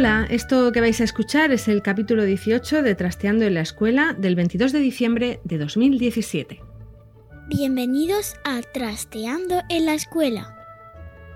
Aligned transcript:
Hola, 0.00 0.26
esto 0.30 0.72
que 0.72 0.80
vais 0.80 0.98
a 1.02 1.04
escuchar 1.04 1.52
es 1.52 1.68
el 1.68 1.82
capítulo 1.82 2.24
18 2.24 2.80
de 2.80 2.94
Trasteando 2.94 3.44
en 3.44 3.52
la 3.52 3.60
Escuela 3.60 4.14
del 4.16 4.34
22 4.34 4.72
de 4.72 4.78
diciembre 4.78 5.40
de 5.44 5.58
2017. 5.58 6.58
Bienvenidos 7.48 8.34
a 8.42 8.62
Trasteando 8.62 9.60
en 9.68 9.84
la 9.84 9.92
Escuela. 9.92 10.59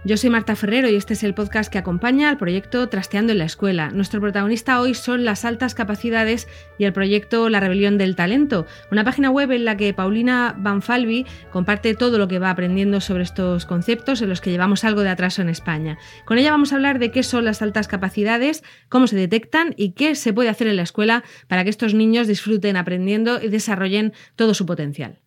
Yo 0.07 0.19
soy 0.19 0.29
Marta 0.29 0.55
Ferrero 0.55 0.91
y 0.91 0.97
este 0.97 1.15
es 1.15 1.25
el 1.25 1.33
podcast 1.33 1.73
que 1.73 1.79
acompaña 1.79 2.29
al 2.29 2.37
proyecto 2.37 2.91
Trasteando 2.91 3.33
en 3.33 3.39
la 3.39 3.47
Escuela. 3.47 3.89
Nuestro 3.89 4.21
protagonista 4.21 4.79
hoy 4.83 4.93
son 4.93 5.25
las 5.25 5.47
altas 5.47 5.75
capacidades 5.75 6.47
y 6.77 6.85
el 6.85 6.93
proyecto 6.93 7.49
La 7.49 7.59
Rebelión 7.59 7.97
del 7.97 8.15
Talento, 8.15 8.67
una 8.93 9.03
página 9.03 9.31
web 9.31 9.51
en 9.53 9.65
la 9.65 9.79
que 9.79 9.95
Paulina 9.95 10.55
Banfalvi 10.59 11.25
comparte 11.51 11.95
todo 11.95 12.19
lo 12.19 12.29
que 12.29 12.39
va 12.39 12.51
aprendiendo 12.51 13.01
sobre 13.01 13.23
estos 13.23 13.65
conceptos 13.65 14.21
en 14.21 14.29
los 14.29 14.43
que 14.43 14.51
llevamos 14.51 14.85
algo 14.85 15.01
de 15.01 15.09
atraso 15.09 15.41
en 15.41 15.49
España. 15.49 15.97
Con 16.27 16.37
ella 16.37 16.51
vamos 16.51 16.75
a 16.75 16.77
hablar 16.77 16.99
de 16.99 17.11
qué 17.11 17.23
son 17.23 17.47
las 17.47 17.63
altas 17.63 17.89
capacidades, 17.89 18.63
cómo 18.91 19.07
se 19.07 19.17
detectan 19.17 19.73
y 19.79 19.93
qué 19.93 20.17
se 20.17 20.35
puede 20.35 20.51
hacer 20.51 20.67
en 20.67 20.77
la 20.77 20.83
escuela 20.83 21.25
para 21.49 21.65
que 21.65 21.71
estos 21.71 21.95
niños 21.95 22.29
disfruten 22.29 22.77
aprendiendo 22.77 23.43
y 23.43 23.49
desarrollen 23.49 24.13
todo 24.37 24.53
su 24.53 24.67
potencial. 24.67 25.23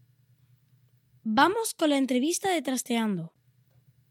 Vamos 1.23 1.73
con 1.73 1.89
la 1.89 1.97
entrevista 1.97 2.51
de 2.51 2.61
Trasteando. 2.61 3.36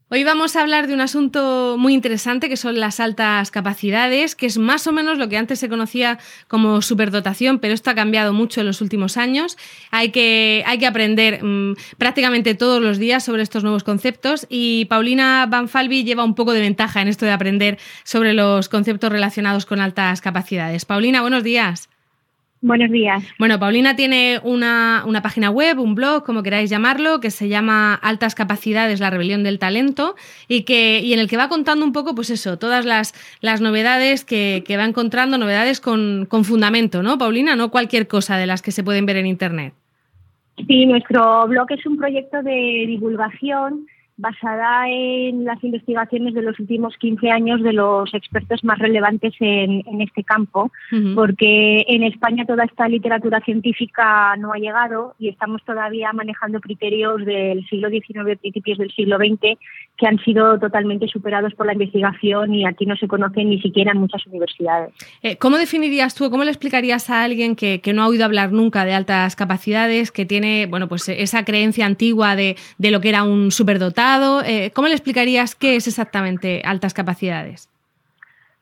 Hoy 0.09 0.23
vamos 0.23 0.55
a 0.55 0.61
hablar 0.61 0.87
de 0.87 0.95
un 0.95 1.01
asunto 1.01 1.75
muy 1.81 1.93
interesante 1.93 2.49
que 2.49 2.57
son 2.57 2.79
las 2.79 3.01
altas 3.01 3.51
capacidades, 3.51 4.37
que 4.37 4.47
es 4.47 4.57
más 4.57 4.87
o 4.87 4.93
menos 4.93 5.19
lo 5.19 5.29
que 5.29 5.37
antes 5.37 5.59
se 5.59 5.69
conocía 5.69 6.21
como 6.47 6.81
superdotación, 6.81 7.59
pero 7.59 7.75
esto 7.75 7.91
ha 7.91 7.97
cambiado 7.97 8.33
mucho 8.33 8.61
en 8.61 8.69
los 8.69 8.81
últimos 8.81 9.17
años. 9.17 9.59
Hay 9.91 10.11
que, 10.11 10.63
hay 10.65 10.79
que 10.79 10.87
aprender 10.87 11.43
mmm, 11.43 11.75
prácticamente 11.99 12.55
todos 12.55 12.81
los 12.81 12.99
días 12.99 13.25
sobre 13.25 13.43
estos 13.43 13.65
nuevos 13.65 13.83
conceptos 13.83 14.47
y 14.49 14.85
Paulina 14.85 15.45
Banfalvi 15.47 16.05
lleva 16.05 16.23
un 16.23 16.37
poco 16.37 16.53
de 16.53 16.61
ventaja 16.61 17.03
en 17.03 17.09
esto 17.09 17.27
de 17.27 17.33
aprender 17.33 17.77
sobre 18.05 18.33
los 18.33 18.69
conceptos 18.69 19.11
relacionados 19.11 19.67
con 19.67 19.81
altas 19.81 20.21
capacidades. 20.21 20.85
Paulina, 20.85 21.21
buenos 21.21 21.43
días. 21.43 21.89
Buenos 22.67 22.91
días. 22.91 23.23
Bueno, 23.39 23.61
Paulina 23.61 23.95
tiene 23.95 24.41
una, 24.43 25.05
una, 25.07 25.23
página 25.23 25.51
web, 25.51 25.79
un 25.79 25.95
blog, 25.95 26.25
como 26.25 26.43
queráis 26.43 26.69
llamarlo, 26.69 27.21
que 27.21 27.31
se 27.31 27.49
llama 27.49 27.95
Altas 27.95 28.35
Capacidades, 28.35 28.99
la 28.99 29.09
rebelión 29.09 29.45
del 29.45 29.61
talento, 29.61 30.17
y, 30.49 30.65
que, 30.65 30.99
y 30.99 31.13
en 31.13 31.21
el 31.21 31.29
que 31.29 31.37
va 31.37 31.49
contando 31.49 31.85
un 31.85 31.93
poco, 31.93 32.17
pues 32.17 32.29
eso, 32.29 32.59
todas 32.59 32.85
las, 32.85 33.15
las 33.41 33.61
novedades 33.61 34.25
que, 34.25 34.65
que, 34.67 34.77
va 34.77 34.85
encontrando, 34.85 35.39
novedades 35.39 35.81
con, 35.81 36.27
con 36.29 36.45
fundamento, 36.45 37.05
¿no, 37.05 37.19
Paulina? 37.19 37.55
No 37.55 37.71
cualquier 37.71 38.09
cosa 38.09 38.37
de 38.37 38.47
las 38.47 38.63
que 38.63 38.73
se 38.73 38.83
pueden 38.83 39.07
ver 39.07 39.19
en 39.19 39.27
Internet. 39.27 39.73
Sí, 40.67 40.87
nuestro 40.87 41.47
blog 41.47 41.71
es 41.71 41.87
un 41.87 41.97
proyecto 41.97 42.43
de 42.43 42.85
divulgación 42.89 43.87
basada 44.17 44.89
en 44.89 45.45
las 45.45 45.63
investigaciones 45.63 46.33
de 46.35 46.43
los 46.43 46.59
últimos 46.59 46.97
15 46.97 47.31
años 47.31 47.63
de 47.63 47.73
los 47.73 48.13
expertos 48.15 48.65
más 48.65 48.79
relevantes 48.79 49.35
en, 49.41 49.83
en 49.87 50.01
este 50.01 50.25
campo, 50.25 50.71
uh 50.93 50.97
-huh. 50.97 51.15
porque 51.15 51.85
en 51.87 52.03
España 52.03 52.47
toda 52.47 52.65
esta 52.65 52.89
literatura 52.89 53.41
científica 53.41 54.35
no 54.37 54.53
ha 54.53 54.59
llegado 54.59 55.15
y 55.19 55.29
estamos 55.29 55.63
todavía 55.65 56.13
manejando 56.13 56.61
criterios 56.61 57.25
del 57.25 57.67
siglo 57.69 57.91
XIX, 57.91 58.39
principios 58.41 58.79
del 58.79 58.91
siglo 58.93 59.19
XX, 59.19 59.59
que 59.97 60.07
han 60.07 60.19
sido 60.19 60.59
totalmente 60.59 61.09
superados 61.09 61.55
por 61.55 61.67
la 61.67 61.73
investigación 61.73 62.55
y 62.55 62.67
aquí 62.67 62.85
no 62.85 62.97
se 62.97 63.09
conocen 63.09 63.51
ni 63.51 63.61
siquiera 63.61 63.93
en 63.93 63.99
muchas 63.99 64.27
universidades. 64.27 64.93
Eh, 65.23 65.37
¿Cómo 65.39 65.57
definirías 65.57 66.15
tú, 66.15 66.31
cómo 66.31 66.45
le 66.45 66.51
explicarías 66.51 67.09
a 67.09 67.23
alguien 67.23 67.57
que, 67.57 67.81
que, 67.81 67.93
no 67.93 68.03
ha 68.03 68.09
oído 68.09 68.25
hablar 68.25 68.53
nunca 68.53 68.85
de 68.85 68.93
altas 68.93 69.37
capacidades, 69.37 70.13
que 70.13 70.27
tiene 70.27 70.67
bueno, 70.67 70.89
pues 70.89 71.09
esa 71.09 71.45
creencia 71.45 71.87
antigua 71.87 72.37
de, 72.37 72.57
de 72.79 72.91
lo 72.91 73.01
que 73.01 73.09
era 73.09 73.25
un 73.25 73.51
superdotado? 73.51 74.43
Eh, 74.45 74.71
¿Cómo 74.75 74.89
le 74.89 74.95
explicarías 74.95 75.55
qué 75.55 75.77
es 75.77 75.87
exactamente 75.87 76.63
altas 76.65 76.93
capacidades? 76.93 77.71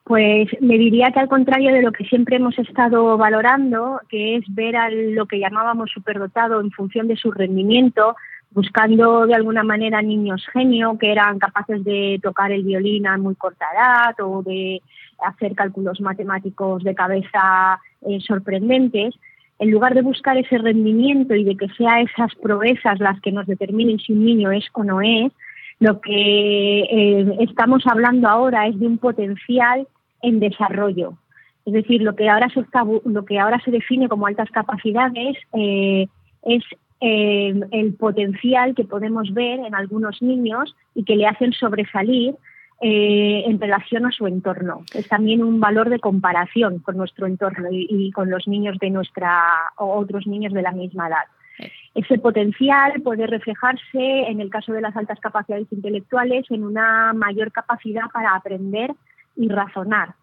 Pues 0.05 0.49
le 0.61 0.77
diría 0.77 1.11
que 1.13 1.21
al 1.21 1.29
contrario 1.29 1.73
de 1.73 1.81
lo 1.81 1.91
que 1.91 2.05
siempre 2.05 2.37
hemos 2.37 2.59
estado 2.59 3.17
valorando, 3.17 4.01
que 4.11 4.37
es 4.37 4.45
ver 4.49 4.77
a 4.77 4.91
lo 4.91 5.25
que 5.27 5.39
llamábamos 5.39 5.91
superdotado 5.91 6.61
en 6.61 6.71
función 6.71 7.09
de 7.09 7.17
su 7.17 7.33
rendimiento, 7.33 8.15
buscando 8.55 9.27
de 9.27 9.35
alguna 9.35 9.65
manera 9.65 10.01
niños 10.01 10.47
genio 10.53 10.97
que 10.99 11.11
eran 11.11 11.39
capaces 11.39 11.85
de 11.85 12.21
tocar 12.23 12.53
el 12.53 12.63
violín 12.63 13.07
a 13.07 13.19
muy 13.19 13.35
corta 13.35 13.67
edad 13.75 14.15
o 14.21 14.43
de 14.43 14.81
hacer 15.27 15.55
cálculos 15.55 16.01
matemáticos 16.01 16.83
de 16.85 16.95
cabeza 16.95 17.81
eh, 18.03 18.21
sorprendentes, 18.21 19.15
en 19.59 19.71
lugar 19.71 19.95
de 19.95 20.03
buscar 20.03 20.37
ese 20.37 20.59
rendimiento 20.59 21.35
y 21.35 21.45
de 21.45 21.57
que 21.57 21.69
sea 21.71 22.01
esas 22.01 22.35
proezas 22.37 23.01
las 23.01 23.21
que 23.21 23.33
nos 23.33 23.47
determinen 23.47 23.99
si 23.99 24.13
un 24.13 24.25
niño 24.25 24.53
es 24.53 24.65
o 24.73 24.85
no 24.85 25.01
es, 25.01 25.33
lo 25.81 26.01
que 26.01 26.81
eh, 26.81 27.37
estamos 27.41 27.85
hablando 27.87 28.29
ahora 28.29 28.69
es 28.69 28.79
de 28.79 28.87
un 28.87 28.99
potencial 28.99 29.87
en 30.23 30.39
desarrollo. 30.39 31.15
Es 31.67 31.73
decir, 31.73 32.03
lo 32.03 32.15
que 32.15 32.29
ahora 32.29 32.49
se, 32.51 32.65
lo 33.05 33.25
que 33.25 33.39
ahora 33.39 33.61
se 33.65 33.71
define 33.71 34.09
como 34.09 34.27
altas 34.27 34.51
capacidades 34.51 35.37
eh, 35.55 36.07
es 36.45 36.63
eh, 37.07 37.53
el 37.71 37.93
potencial 37.93 38.75
que 38.75 38.85
podemos 38.85 39.35
ver 39.35 39.61
en 39.61 39.75
algunos 39.75 40.23
niños 40.23 40.75
y 40.95 41.05
que 41.05 41.17
le 41.17 41.27
hacen 41.27 41.53
sobresalir 41.53 42.35
eh, 42.81 43.43
en 43.45 43.61
relación 43.61 44.07
a 44.07 44.11
su 44.11 44.27
entorno. 44.27 44.85
Es 44.95 45.07
también 45.09 45.45
un 45.45 45.61
valor 45.61 45.91
de 45.91 45.99
comparación 45.99 46.79
con 46.79 46.97
nuestro 46.97 47.27
entorno 47.27 47.69
y, 47.71 47.87
y, 47.91 48.11
con 48.11 48.31
los 48.31 48.49
niños 48.49 48.79
de 48.79 48.89
nuestra 48.89 49.43
o 49.77 49.99
otros 49.99 50.27
niños 50.27 50.55
de 50.55 50.63
la 50.63 50.73
misma 50.73 51.09
edad. 51.09 51.27
Ese 51.95 52.19
potencial 52.19 53.03
puede 53.03 53.27
reflejarse, 53.27 54.31
en 54.31 54.41
el 54.41 54.49
caso 54.49 54.73
de 54.73 54.81
las 54.81 54.97
altas 54.97 55.21
capacidades 55.21 55.71
intelectuales, 55.71 56.47
en 56.51 56.65
una 56.65 57.13
mayor 57.13 57.53
capacidad 57.53 58.11
para 58.15 58.35
aprender 58.35 58.93
y 59.37 59.49
razonar 59.49 60.15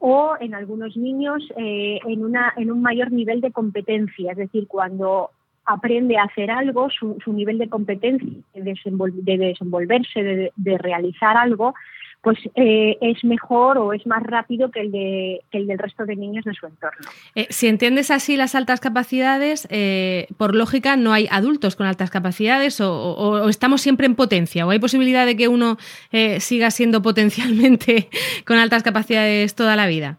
o 0.00 0.36
en 0.40 0.54
algunos 0.54 0.96
niños 0.96 1.42
eh, 1.56 2.00
en, 2.04 2.24
una, 2.24 2.52
en 2.56 2.72
un 2.72 2.82
mayor 2.82 3.12
nivel 3.12 3.40
de 3.40 3.52
competencia, 3.52 4.32
es 4.32 4.36
decir, 4.36 4.66
cuando 4.66 5.30
aprende 5.66 6.18
a 6.18 6.24
hacer 6.24 6.50
algo, 6.50 6.88
su, 6.90 7.18
su 7.24 7.32
nivel 7.32 7.58
de 7.58 7.68
competencia, 7.68 8.28
de, 8.54 8.62
de 8.62 9.38
desenvolverse, 9.38 10.50
de, 10.56 10.78
realizar 10.78 11.36
algo, 11.36 11.74
pues 12.22 12.38
eh, 12.54 12.96
es 13.02 13.22
mejor 13.22 13.76
o 13.76 13.92
es 13.92 14.06
más 14.06 14.22
rápido 14.22 14.70
que 14.70 14.80
el, 14.80 14.92
de, 14.92 15.42
que 15.50 15.58
el 15.58 15.66
del 15.66 15.78
resto 15.78 16.06
de 16.06 16.16
niños 16.16 16.44
de 16.44 16.54
su 16.54 16.66
entorno. 16.66 17.06
Eh, 17.34 17.46
si 17.50 17.68
entiendes 17.68 18.10
así 18.10 18.36
las 18.36 18.54
altas 18.54 18.80
capacidades, 18.80 19.68
eh, 19.70 20.28
por 20.38 20.54
lógica 20.54 20.96
no 20.96 21.12
hay 21.12 21.28
adultos 21.30 21.76
con 21.76 21.86
altas 21.86 22.10
capacidades 22.10 22.80
o, 22.80 22.92
o, 22.94 23.42
o, 23.44 23.48
estamos 23.48 23.82
siempre 23.82 24.06
en 24.06 24.14
potencia 24.14 24.66
o 24.66 24.70
hay 24.70 24.78
posibilidad 24.78 25.26
de 25.26 25.36
que 25.36 25.48
uno 25.48 25.76
eh, 26.12 26.40
siga 26.40 26.70
siendo 26.70 27.02
potencialmente 27.02 28.08
con 28.46 28.56
altas 28.56 28.82
capacidades 28.82 29.54
toda 29.54 29.76
la 29.76 29.86
vida. 29.86 30.18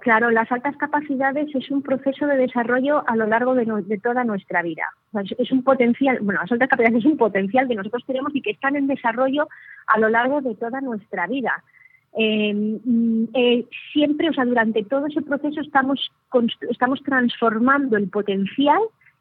Claro, 0.00 0.30
las 0.30 0.50
altas 0.50 0.76
capacidades 0.76 1.54
es 1.54 1.70
un 1.70 1.82
proceso 1.82 2.26
de 2.26 2.36
desarrollo 2.36 3.06
a 3.06 3.16
lo 3.16 3.26
largo 3.26 3.54
de, 3.54 3.66
toda 4.02 4.24
nuestra 4.24 4.62
vida. 4.62 4.84
Es 5.38 5.52
un 5.52 5.62
potencial, 5.62 6.18
bueno, 6.22 6.40
las 6.40 6.50
altas 6.50 6.68
capacidades 6.68 7.04
es 7.04 7.10
un 7.10 7.18
potencial 7.18 7.68
que 7.68 7.74
nosotros 7.74 8.04
tenemos 8.06 8.34
y 8.34 8.40
que 8.40 8.50
están 8.50 8.76
en 8.76 8.86
desarrollo 8.86 9.48
a 9.86 9.98
lo 9.98 10.08
largo 10.08 10.40
de 10.40 10.54
toda 10.54 10.80
nuestra 10.80 11.26
vida. 11.26 11.62
Eh, 12.16 12.80
eh, 13.34 13.66
siempre, 13.92 14.30
o 14.30 14.32
sea, 14.32 14.44
durante 14.44 14.82
todo 14.84 15.06
ese 15.06 15.22
proceso 15.22 15.60
estamos, 15.60 16.10
estamos 16.70 17.02
transformando 17.02 17.96
el 17.96 18.08
potencial 18.08 18.80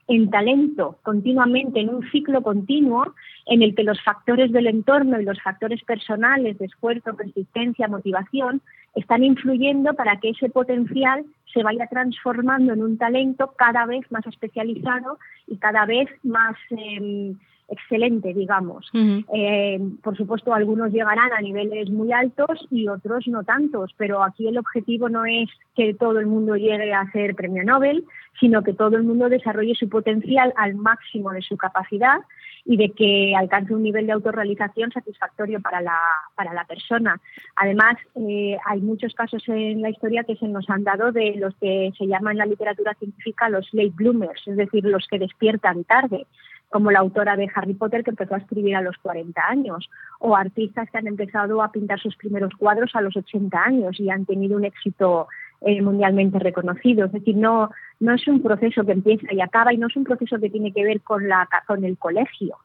en 0.09 0.29
talento 0.31 0.97
continuamente, 1.03 1.79
en 1.79 1.89
un 1.89 2.09
ciclo 2.11 2.41
continuo 2.41 3.13
en 3.45 3.61
el 3.61 3.75
que 3.75 3.83
los 3.83 4.01
factores 4.03 4.51
del 4.51 4.67
entorno 4.67 5.19
y 5.19 5.23
los 5.23 5.39
factores 5.41 5.83
personales 5.83 6.57
de 6.57 6.65
esfuerzo, 6.65 7.15
persistencia, 7.15 7.87
motivación 7.87 8.61
están 8.95 9.23
influyendo 9.23 9.93
para 9.93 10.19
que 10.19 10.29
ese 10.29 10.49
potencial 10.49 11.25
se 11.53 11.61
vaya 11.61 11.85
transformando 11.87 12.73
en 12.73 12.81
un 12.81 12.97
talento 12.97 13.53
cada 13.55 13.85
vez 13.85 14.11
más 14.11 14.25
especializado 14.25 15.19
y 15.47 15.57
cada 15.57 15.85
vez 15.85 16.09
más 16.23 16.55
eh, 16.71 17.33
excelente, 17.69 18.33
digamos. 18.33 18.89
Eh, 18.93 19.79
por 20.03 20.17
supuesto, 20.17 20.53
algunos 20.53 20.91
llegarán 20.91 21.31
a 21.31 21.41
niveles 21.41 21.89
muy 21.89 22.11
altos 22.11 22.67
y 22.71 22.87
otros 22.87 23.27
no 23.27 23.43
tantos, 23.43 23.93
pero 23.97 24.23
aquí 24.23 24.47
el 24.47 24.57
objetivo 24.57 25.09
no 25.09 25.25
es 25.25 25.49
que 25.75 25.93
todo 25.93 26.19
el 26.19 26.27
mundo 26.27 26.55
llegue 26.55 26.93
a 26.93 27.09
ser 27.11 27.35
premio 27.35 27.63
Nobel, 27.63 28.05
sino 28.39 28.63
que 28.63 28.73
todo 28.73 28.97
el 28.97 29.03
mundo 29.03 29.29
desarrolle 29.29 29.75
su 29.75 29.89
potencial 29.89 30.53
al 30.57 30.75
máximo 30.75 31.31
de 31.31 31.41
su 31.41 31.57
capacidad 31.57 32.19
y 32.65 32.77
de 32.77 32.89
que 32.91 33.33
alcance 33.35 33.73
un 33.73 33.83
nivel 33.83 34.05
de 34.05 34.13
autorrealización 34.13 34.91
satisfactorio 34.91 35.61
para 35.61 35.81
la, 35.81 35.99
para 36.35 36.53
la 36.53 36.65
persona. 36.65 37.19
Además, 37.55 37.95
eh, 38.15 38.57
hay 38.65 38.81
muchos 38.81 39.13
casos 39.13 39.43
en 39.47 39.81
la 39.81 39.89
historia 39.89 40.23
que 40.23 40.35
se 40.35 40.47
nos 40.47 40.69
han 40.69 40.83
dado 40.83 41.11
de 41.11 41.35
los 41.37 41.55
que 41.55 41.91
se 41.97 42.05
llaman 42.05 42.33
en 42.33 42.37
la 42.39 42.45
literatura 42.45 42.93
científica 42.95 43.49
los 43.49 43.67
late 43.73 43.93
bloomers, 43.95 44.47
es 44.47 44.57
decir, 44.57 44.83
los 44.83 45.07
que 45.07 45.19
despiertan 45.19 45.83
tarde 45.83 46.25
como 46.69 46.91
la 46.91 46.99
autora 46.99 47.35
de 47.35 47.49
Harry 47.53 47.73
Potter 47.73 48.03
que 48.03 48.11
empezó 48.11 48.35
a 48.35 48.39
escribir 48.39 48.75
a 48.75 48.81
los 48.81 48.97
40 48.97 49.41
años, 49.47 49.89
o 50.19 50.35
artistas 50.35 50.89
que 50.91 50.97
han 50.97 51.07
empezado 51.07 51.61
a 51.61 51.71
pintar 51.71 51.99
sus 51.99 52.15
primeros 52.15 52.53
cuadros 52.57 52.91
a 52.93 53.01
los 53.01 53.15
80 53.15 53.57
años 53.61 53.99
y 53.99 54.09
han 54.09 54.25
tenido 54.25 54.57
un 54.57 54.65
éxito 54.65 55.27
eh, 55.61 55.81
mundialmente 55.81 56.39
reconocido. 56.39 57.05
Es 57.05 57.11
decir, 57.11 57.35
no, 57.35 57.71
no 57.99 58.13
es 58.13 58.27
un 58.27 58.41
proceso 58.41 58.85
que 58.85 58.91
empieza 58.91 59.33
y 59.33 59.41
acaba 59.41 59.73
y 59.73 59.77
no 59.77 59.87
es 59.87 59.95
un 59.95 60.03
proceso 60.03 60.39
que 60.39 60.49
tiene 60.49 60.71
que 60.71 60.83
ver 60.83 61.01
con, 61.01 61.27
la, 61.27 61.47
con 61.67 61.83
el 61.83 61.97
colegio 61.97 62.57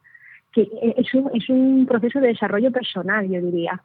que 0.54 0.68
es 0.96 1.12
un, 1.14 1.30
es 1.34 1.48
un 1.48 1.84
proceso 1.86 2.20
de 2.20 2.28
desarrollo 2.28 2.70
personal, 2.70 3.28
yo 3.28 3.40
diría. 3.40 3.82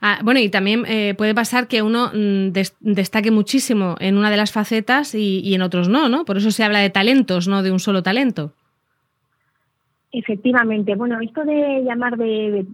Ah, 0.00 0.20
bueno, 0.22 0.38
y 0.38 0.48
también 0.48 0.84
eh, 0.86 1.14
puede 1.18 1.34
pasar 1.34 1.66
que 1.66 1.82
uno 1.82 2.12
mm, 2.14 2.50
destaque 2.80 3.30
muchísimo 3.30 3.96
en 3.98 4.16
una 4.16 4.30
de 4.30 4.36
las 4.36 4.52
facetas 4.52 5.14
y, 5.14 5.52
en 5.54 5.62
otros 5.62 5.88
no, 5.88 6.08
¿no? 6.08 6.24
Por 6.24 6.36
eso 6.36 6.50
se 6.50 6.62
habla 6.62 6.78
de 6.78 6.90
talentos, 6.90 7.48
no 7.48 7.62
de 7.62 7.72
un 7.72 7.80
solo 7.80 8.02
talento. 8.02 8.52
Efectivamente, 10.18 10.96
bueno, 10.96 11.20
esto 11.20 11.44
de 11.44 11.84
llamar 11.84 12.16
de, 12.16 12.66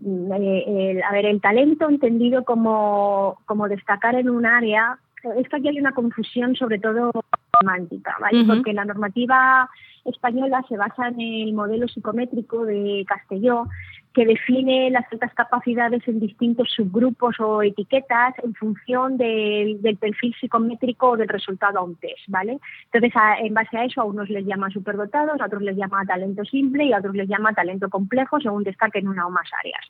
a 1.06 1.12
ver, 1.12 1.26
el 1.26 1.42
talento 1.42 1.90
entendido 1.90 2.42
como, 2.42 3.38
como 3.44 3.68
destacar 3.68 4.14
en 4.14 4.30
un 4.30 4.46
área, 4.46 4.98
es 5.36 5.46
que 5.50 5.56
aquí 5.56 5.68
hay 5.68 5.78
una 5.78 5.92
confusión 5.92 6.56
sobre 6.56 6.78
todo 6.78 7.12
romántica, 7.60 8.16
¿vale? 8.18 8.46
Porque 8.46 8.72
la 8.72 8.86
normativa 8.86 9.68
española 10.06 10.64
se 10.70 10.78
basa 10.78 11.08
en 11.08 11.20
el 11.20 11.52
modelo 11.52 11.86
psicométrico 11.86 12.64
de 12.64 13.04
Castelló, 13.06 13.66
que 14.14 14.24
define 14.24 14.90
las 14.90 15.04
altas 15.12 15.34
capacidades 15.34 16.06
en 16.06 16.20
distintos 16.20 16.70
subgrupos 16.70 17.38
o 17.40 17.62
etiquetas 17.62 18.34
en 18.44 18.54
función 18.54 19.18
del, 19.18 19.80
perfil 20.00 20.34
psicométrico 20.40 21.10
o 21.10 21.16
del 21.16 21.28
resultado 21.28 21.80
a 21.80 21.82
un 21.82 21.96
test, 21.96 22.22
¿vale? 22.28 22.58
Entonces, 22.92 23.12
en 23.40 23.52
base 23.52 23.76
a 23.76 23.84
eso, 23.84 24.00
a 24.00 24.04
unos 24.04 24.30
les 24.30 24.46
llama 24.46 24.70
superdotados, 24.70 25.40
a 25.40 25.46
otros 25.46 25.62
les 25.62 25.76
llama 25.76 26.06
talento 26.06 26.44
simple 26.44 26.84
y 26.84 26.92
a 26.92 26.98
otros 26.98 27.16
les 27.16 27.28
llama 27.28 27.52
talento 27.52 27.90
complejo 27.90 28.40
según 28.40 28.62
destaquen 28.62 29.08
una 29.08 29.26
o 29.26 29.30
más 29.30 29.50
áreas. 29.60 29.84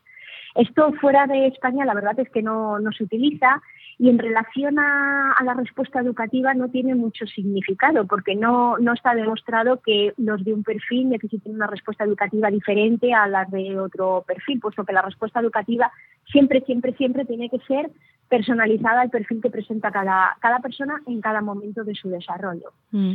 Esto 0.54 0.92
fuera 1.00 1.26
de 1.26 1.48
España, 1.48 1.84
la 1.84 1.94
verdad 1.94 2.18
es 2.20 2.30
que 2.30 2.42
no, 2.42 2.78
no 2.78 2.92
se 2.92 3.04
utiliza 3.04 3.60
y 3.98 4.08
en 4.08 4.18
relación 4.18 4.78
a, 4.78 5.34
la 5.44 5.54
respuesta 5.54 6.00
educativa 6.00 6.54
no 6.54 6.68
tiene 6.68 6.94
mucho 6.94 7.26
significado 7.26 8.06
porque 8.06 8.34
no, 8.34 8.78
no 8.78 8.92
está 8.92 9.14
demostrado 9.14 9.80
que 9.80 10.14
los 10.16 10.44
de 10.44 10.54
un 10.54 10.62
perfil 10.62 11.10
necesiten 11.10 11.54
una 11.54 11.66
respuesta 11.66 12.04
educativa 12.04 12.50
diferente 12.50 13.12
a 13.12 13.26
las 13.26 13.50
de 13.50 13.78
otro 13.78 14.24
perfil, 14.26 14.60
puesto 14.60 14.84
que 14.84 14.92
la 14.92 15.02
respuesta 15.02 15.40
educativa 15.40 15.90
siempre, 16.30 16.60
siempre, 16.62 16.94
siempre 16.94 17.24
tiene 17.24 17.50
que 17.50 17.58
ser 17.60 17.90
personalizada 18.28 19.02
al 19.02 19.10
perfil 19.10 19.40
que 19.42 19.50
presenta 19.50 19.90
cada, 19.90 20.36
cada 20.40 20.60
persona 20.60 21.00
en 21.06 21.20
cada 21.20 21.40
momento 21.40 21.84
de 21.84 21.94
su 21.94 22.08
desarrollo. 22.08 22.72
Mm. 22.90 23.14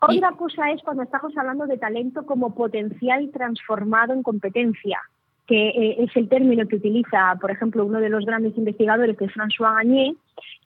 Otra 0.00 0.32
cosa 0.32 0.70
es 0.70 0.82
cuando 0.82 1.02
estamos 1.02 1.36
hablando 1.36 1.66
de 1.66 1.78
talento 1.78 2.26
como 2.26 2.54
potencial 2.54 3.30
transformado 3.32 4.12
en 4.12 4.22
competencia 4.22 5.00
que 5.46 5.68
eh, 5.68 5.96
es 5.98 6.16
el 6.16 6.28
término 6.28 6.66
que 6.66 6.76
utiliza, 6.76 7.36
por 7.40 7.50
ejemplo, 7.50 7.84
uno 7.84 8.00
de 8.00 8.08
los 8.08 8.24
grandes 8.24 8.56
investigadores, 8.56 9.16
que 9.16 9.26
es 9.26 9.32
François 9.32 9.76
Gagné, 9.76 10.14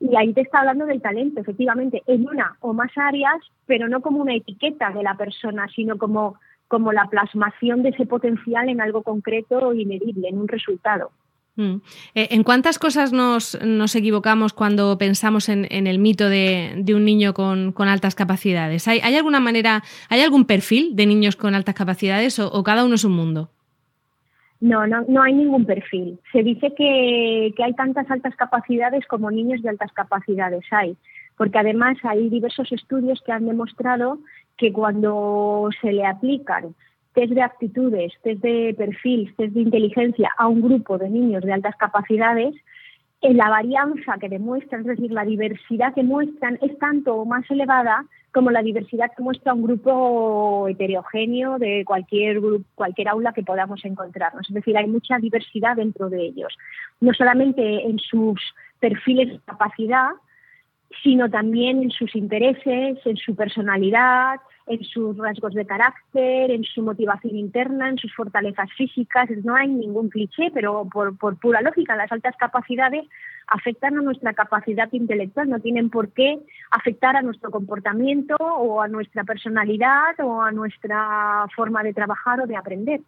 y 0.00 0.16
ahí 0.16 0.32
te 0.32 0.42
está 0.42 0.60
hablando 0.60 0.86
del 0.86 1.02
talento, 1.02 1.40
efectivamente, 1.40 2.02
en 2.06 2.28
una 2.28 2.56
o 2.60 2.72
más 2.72 2.90
áreas, 2.96 3.36
pero 3.66 3.88
no 3.88 4.00
como 4.00 4.22
una 4.22 4.34
etiqueta 4.34 4.90
de 4.90 5.02
la 5.02 5.14
persona, 5.14 5.66
sino 5.75 5.98
como, 5.98 6.36
como 6.69 6.92
la 6.92 7.06
plasmación 7.06 7.82
de 7.82 7.90
ese 7.90 8.06
potencial 8.06 8.69
en 8.69 8.80
algo 8.80 9.02
concreto 9.02 9.75
y 9.75 9.84
medible, 9.84 10.28
en 10.28 10.38
un 10.38 10.46
resultado. 10.46 11.10
Mm. 11.56 11.80
Eh, 12.14 12.28
¿En 12.30 12.44
cuántas 12.44 12.78
cosas 12.78 13.12
nos, 13.12 13.58
nos 13.60 13.96
equivocamos 13.96 14.52
cuando 14.52 14.96
pensamos 14.96 15.48
en, 15.48 15.66
el 15.69 15.98
mito 15.98 16.28
de, 16.28 16.84
un 16.94 17.04
niño 17.04 17.34
con, 17.34 17.75
altas 17.78 18.14
capacidades? 18.14 18.86
¿Hay, 18.86 19.00
¿Hay, 19.00 19.16
alguna 19.16 19.40
manera, 19.40 19.82
hay 20.08 20.20
algún 20.20 20.44
perfil 20.44 20.94
de 20.94 21.06
niños 21.06 21.34
con 21.34 21.56
altas 21.56 21.75
capacidades 21.75 22.38
o 22.38 22.62
cada 22.62 22.84
uno 22.84 22.94
es 22.94 23.02
un 23.02 23.12
mundo? 23.12 23.50
No, 24.60 24.87
no, 24.87 25.05
no 25.06 25.22
hay 25.22 25.34
ningún 25.34 25.64
perfil. 25.64 26.19
Se 26.32 26.43
dice 26.43 26.75
que, 26.75 27.55
hay 27.62 27.72
tantas 27.75 28.10
altas 28.10 28.34
capacidades 28.37 29.06
como 29.06 29.31
niños 29.31 29.62
de 29.62 29.69
altas 29.69 29.93
capacidades 29.93 30.64
hay, 30.72 30.96
porque 31.37 31.58
además 31.58 31.96
hay 32.02 32.28
diversos 32.28 32.72
estudios 32.72 33.22
que 33.25 33.32
han 33.32 33.46
demostrado 33.46 34.19
que 34.56 34.72
cuando 34.72 35.69
se 35.81 35.93
le 35.93 36.05
aplican 36.05 36.75
test 37.14 37.32
de 37.32 37.43
aptitudes, 37.43 38.12
test 38.22 38.43
de 38.43 38.75
perfil, 38.76 39.32
test 39.37 39.52
de 39.55 39.62
inteligencia 39.62 40.31
a 40.37 40.49
un 40.49 40.61
grupo 40.61 40.99
de 40.99 41.08
niños 41.08 41.44
de 41.44 41.52
altas 41.52 41.76
capacidades, 41.76 42.54
eh, 43.20 43.34
la 43.34 43.50
varianza 43.50 44.19
que 44.20 44.28
demuestran, 44.28 44.82
es 44.82 44.87
decir, 44.88 45.12
la 45.12 45.25
diversidad 45.25 45.94
que 45.94 46.02
muestran 46.02 46.58
es 46.62 46.76
tanto 46.78 47.14
o 47.14 47.25
más 47.25 47.49
elevada 47.50 48.04
como 48.38 48.52
la 48.52 48.62
diversidad 48.62 49.11
que 49.17 49.23
muestra 49.25 49.52
un 49.52 49.64
grupo 49.64 50.69
heterogéneo 50.69 51.58
de 51.58 51.85
cualquier 51.85 52.38
cualquier 52.76 53.08
aula 53.08 53.32
que 53.32 53.43
podamos 53.43 53.85
encontrarnos. 53.85 54.49
Es 54.49 54.55
decir, 54.55 54.79
hay 54.79 54.87
mucha 54.87 55.19
diversidad 55.19 55.75
dentro 55.75 56.08
de 56.08 56.26
ellos, 56.26 56.56
no 57.00 57.12
solamente 57.14 57.85
en 57.85 57.99
sus 57.99 58.40
perfiles 58.78 59.33
de 59.33 59.40
capacidad, 59.45 60.11
sino 61.02 61.28
también 61.30 61.83
en 61.83 61.90
sus 61.90 62.14
intereses, 62.16 62.99
en 63.04 63.16
su 63.16 63.35
personalidad, 63.35 64.40
en 64.66 64.85
sus 64.85 65.16
rasgos 65.16 65.54
de 65.54 65.66
carácter, 65.66 66.50
en 66.50 66.64
su 66.64 66.83
motivación 66.83 67.37
interna, 67.37 67.88
en 67.88 67.99
sus 67.99 68.14
fortalezas 68.14 68.71
físicas. 68.76 69.28
No 69.45 69.54
hay 69.54 69.68
ningún 69.68 70.09
cliché, 70.09 70.50
pero 70.52 70.88
por, 70.90 71.16
pura 71.38 71.61
lógica, 71.61 71.97
las 71.97 72.11
altas 72.11 72.37
capacidades 72.37 73.07
afectan 73.47 73.99
a 73.99 74.02
nuestra 74.02 74.35
capacidad 74.35 74.88
intelectual, 74.92 75.49
no 75.49 75.61
tienen 75.61 75.88
por 75.88 76.12
qué 76.12 76.38
afectar 76.71 77.16
a 77.16 77.23
nuestro 77.23 77.50
comportamiento 77.50 78.37
o 78.37 78.83
a 78.83 78.88
nuestra 78.88 79.25
personalidad 79.25 80.21
o 80.21 80.42
a 80.42 80.52
nuestra 80.52 81.47
forma 81.57 81.83
de 81.83 81.95
trabajar 81.95 82.40
o 82.40 82.47
de 82.47 82.57
aprender. 82.57 83.00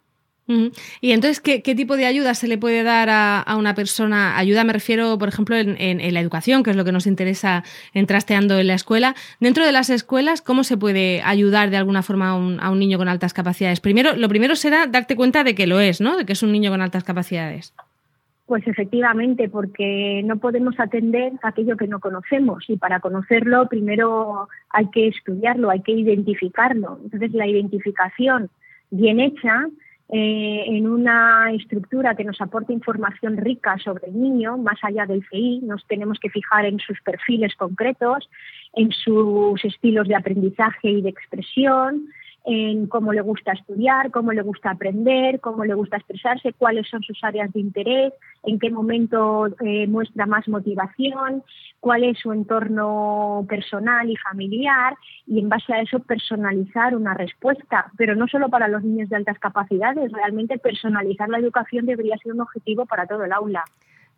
Y 0.47 1.11
entonces, 1.11 1.39
¿qué, 1.39 1.61
tipo 1.61 1.95
de 1.95 2.05
ayuda 2.05 2.33
se 2.33 2.47
le 2.47 2.57
puede 2.57 2.83
dar 2.83 3.09
a, 3.09 3.55
una 3.57 3.73
persona? 3.73 4.37
Ayuda 4.37 4.63
me 4.63 4.73
refiero, 4.73 5.17
por 5.17 5.29
ejemplo, 5.29 5.55
en, 5.55 6.13
la 6.13 6.19
educación, 6.19 6.63
que 6.63 6.71
es 6.71 6.75
lo 6.75 6.83
que 6.85 6.91
nos 6.91 7.07
interesa 7.07 7.63
en 7.93 8.05
trasteando 8.05 8.59
en 8.59 8.67
la 8.67 8.73
escuela. 8.73 9.15
Dentro 9.39 9.65
de 9.65 9.71
las 9.71 9.89
escuelas, 9.89 10.41
¿cómo 10.41 10.63
se 10.63 10.77
puede 10.77 11.21
ayudar 11.23 11.69
de 11.69 11.77
alguna 11.77 12.03
forma 12.03 12.31
a 12.31 12.69
un, 12.69 12.79
niño 12.79 12.97
con 12.97 13.07
altas 13.07 13.33
capacidades? 13.33 13.79
Primero, 13.79 14.15
lo 14.15 14.27
primero 14.27 14.55
será 14.55 14.87
darte 14.87 15.15
cuenta 15.15 15.43
de 15.43 15.55
que 15.55 15.67
lo 15.67 15.79
es, 15.79 16.01
¿no? 16.01 16.17
De 16.17 16.25
que 16.25 16.33
es 16.33 16.43
un 16.43 16.51
niño 16.51 16.71
con 16.71 16.81
altas 16.81 17.03
capacidades. 17.03 17.73
Pues 18.45 18.67
efectivamente, 18.67 19.47
porque 19.47 20.21
no 20.25 20.37
podemos 20.37 20.77
atender 20.77 21.31
aquello 21.41 21.77
que 21.77 21.87
no 21.87 22.01
conocemos 22.01 22.69
y 22.69 22.75
para 22.75 22.99
conocerlo 22.99 23.69
primero 23.69 24.49
hay 24.69 24.89
que 24.89 25.07
estudiarlo, 25.07 25.69
hay 25.69 25.81
que 25.81 25.93
identificarlo. 25.93 26.99
Entonces 27.01 27.31
la 27.31 27.47
identificación 27.47 28.49
bien 28.89 29.21
hecha 29.21 29.67
eh, 30.13 30.65
en 30.67 30.89
una 30.89 31.51
estructura 31.53 32.15
que 32.15 32.25
nos 32.25 32.41
aporte 32.41 32.73
información 32.73 33.37
rica 33.37 33.77
sobre 33.77 34.07
el 34.07 34.21
niño, 34.21 34.57
más 34.57 34.77
allá 34.83 35.05
del 35.05 35.25
CI, 35.29 35.61
nos 35.63 35.85
tenemos 35.87 36.19
que 36.19 36.29
fijar 36.29 36.65
en 36.65 36.79
sus 36.79 36.99
perfiles 37.01 37.55
concretos, 37.55 38.29
en 38.73 38.91
sus 38.91 39.63
estilos 39.63 40.09
de 40.09 40.15
aprendizaje 40.15 40.89
y 40.89 41.01
de 41.01 41.09
expresión, 41.09 42.07
en 42.43 42.87
cómo 42.87 43.13
le 43.13 43.21
gusta 43.21 43.51
estudiar, 43.51 44.09
cómo 44.11 44.31
le 44.31 44.41
gusta 44.41 44.71
aprender, 44.71 45.39
cómo 45.39 45.63
le 45.63 45.73
gusta 45.73 45.97
expresarse, 45.97 46.53
cuáles 46.53 46.87
son 46.89 47.03
sus 47.03 47.23
áreas 47.23 47.51
de 47.53 47.59
interés, 47.59 48.13
en 48.43 48.57
qué 48.57 48.71
momento 48.71 49.47
eh, 49.63 49.87
muestra 49.87 50.25
más 50.25 50.47
motivación, 50.47 51.43
cuál 51.79 52.03
es 52.03 52.17
su 52.19 52.31
entorno 52.31 53.45
personal 53.47 54.09
y 54.09 54.15
familiar 54.17 54.95
y 55.27 55.39
en 55.39 55.49
base 55.49 55.73
a 55.73 55.81
eso 55.81 55.99
personalizar 55.99 56.95
una 56.95 57.13
respuesta, 57.13 57.91
pero 57.97 58.15
no 58.15 58.27
solo 58.27 58.49
para 58.49 58.67
los 58.67 58.83
niños 58.83 59.09
de 59.09 59.17
altas 59.17 59.37
capacidades, 59.39 60.11
realmente 60.11 60.57
personalizar 60.57 61.29
la 61.29 61.39
educación 61.39 61.85
debería 61.85 62.17
ser 62.17 62.33
un 62.33 62.41
objetivo 62.41 62.85
para 62.85 63.05
todo 63.05 63.23
el 63.23 63.33
aula. 63.33 63.63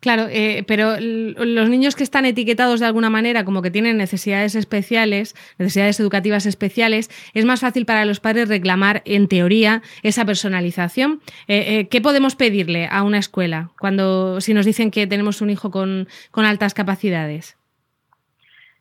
Claro, 0.04 0.26
eh, 0.30 0.64
pero 0.68 1.00
los 1.00 1.70
niños 1.70 1.96
que 1.96 2.02
están 2.02 2.26
etiquetados 2.26 2.78
de 2.78 2.84
alguna 2.84 3.08
manera 3.08 3.46
como 3.46 3.62
que 3.62 3.70
tienen 3.70 3.96
necesidades 3.96 4.54
especiales, 4.54 5.34
necesidades 5.58 5.98
educativas 5.98 6.44
especiales, 6.44 7.08
es 7.32 7.46
más 7.46 7.62
fácil 7.62 7.86
para 7.86 8.04
los 8.04 8.20
padres 8.20 8.50
reclamar, 8.50 9.00
en 9.06 9.28
teoría, 9.28 9.80
esa 10.02 10.26
personalización. 10.26 11.20
Eh, 11.48 11.78
eh, 11.78 11.88
¿Qué 11.88 12.02
podemos 12.02 12.36
pedirle 12.36 12.86
a 12.86 13.02
una 13.02 13.16
escuela 13.16 13.70
cuando 13.80 14.42
si 14.42 14.52
nos 14.52 14.66
dicen 14.66 14.90
que 14.90 15.06
tenemos 15.06 15.40
un 15.40 15.48
hijo 15.48 15.70
con, 15.70 16.06
altas 16.34 16.74
capacidades? 16.74 17.56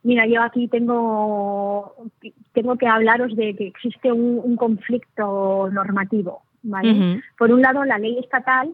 Mira, 0.03 0.27
yo 0.27 0.41
aquí 0.41 0.67
tengo, 0.67 1.95
tengo 2.51 2.75
que 2.75 2.87
hablaros 2.87 3.33
de 3.37 3.55
que 3.55 3.67
existe 3.67 4.11
un, 4.11 4.57
conflicto 4.57 5.69
normativo. 5.71 6.41
¿vale? 6.63 7.21
Por 7.37 7.53
un 7.53 7.61
lado, 7.61 7.85
la 7.85 7.97
ley 7.97 8.19
estatal 8.19 8.73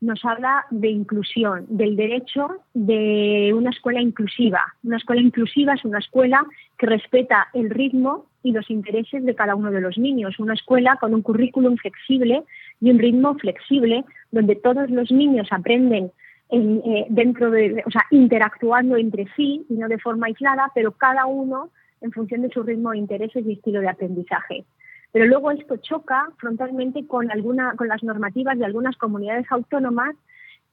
nos 0.00 0.24
habla 0.24 0.64
de 0.70 0.88
inclusión, 0.88 1.66
del 1.68 1.94
derecho 1.96 2.48
de 2.72 3.52
una 3.54 3.70
escuela 3.70 4.00
inclusiva. 4.00 4.74
Una 4.82 4.96
escuela 4.96 5.20
inclusiva 5.20 5.74
es 5.74 5.84
una 5.84 5.98
escuela 5.98 6.44
que 6.78 6.86
respeta 6.86 7.48
el 7.52 7.68
ritmo 7.70 8.26
y 8.42 8.52
los 8.52 8.70
intereses 8.70 9.24
de 9.24 9.34
cada 9.34 9.54
uno 9.54 9.70
de 9.70 9.80
los 9.80 9.98
niños. 9.98 10.38
Una 10.38 10.54
escuela 10.54 10.96
con 10.96 11.12
un 11.12 11.22
currículum 11.22 11.76
flexible 11.76 12.42
y 12.80 12.90
un 12.90 12.98
ritmo 12.98 13.34
flexible 13.34 14.04
donde 14.30 14.56
todos 14.56 14.88
los 14.90 15.10
niños 15.12 15.48
aprenden 15.50 16.10
eh, 16.52 17.06
dentro 17.10 17.50
de, 17.50 17.82
o 17.86 17.90
sea, 17.90 18.06
interactuando 18.10 18.96
entre 18.96 19.26
sí 19.36 19.64
y 19.68 19.74
no 19.74 19.86
de 19.86 19.98
forma 19.98 20.26
aislada, 20.26 20.72
pero 20.74 20.92
cada 20.92 21.26
uno 21.26 21.70
en 22.00 22.12
función 22.12 22.40
de 22.42 22.48
su 22.48 22.62
ritmo, 22.62 22.94
intereses 22.94 23.44
y 23.46 23.52
estilo 23.52 23.80
de 23.80 23.88
aprendizaje. 23.88 24.64
Pero 25.12 25.26
luego 25.26 25.50
esto 25.50 25.76
choca 25.78 26.28
frontalmente 26.38 27.06
con, 27.06 27.30
alguna, 27.30 27.74
con 27.76 27.88
las 27.88 28.02
normativas 28.02 28.58
de 28.58 28.64
algunas 28.64 28.96
comunidades 28.96 29.46
autónomas 29.50 30.14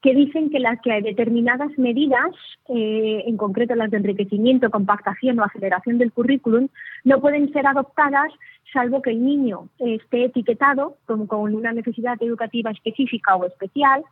que 0.00 0.14
dicen 0.14 0.48
que, 0.50 0.60
las, 0.60 0.80
que 0.80 0.92
hay 0.92 1.02
determinadas 1.02 1.76
medidas, 1.76 2.30
eh, 2.68 3.24
en 3.26 3.36
concreto 3.36 3.74
las 3.74 3.90
de 3.90 3.96
enriquecimiento, 3.96 4.70
compactación 4.70 5.40
o 5.40 5.44
aceleración 5.44 5.98
del 5.98 6.12
currículum, 6.12 6.68
no 7.04 7.20
pueden 7.20 7.52
ser 7.52 7.66
adoptadas 7.66 8.32
salvo 8.72 9.02
que 9.02 9.10
el 9.10 9.24
niño 9.24 9.68
esté 9.78 10.26
etiquetado 10.26 10.98
como 11.06 11.26
con 11.26 11.54
una 11.54 11.72
necesidad 11.72 12.16
educativa 12.20 12.70
específica 12.70 13.34
o 13.36 13.46
especial. 13.46 14.04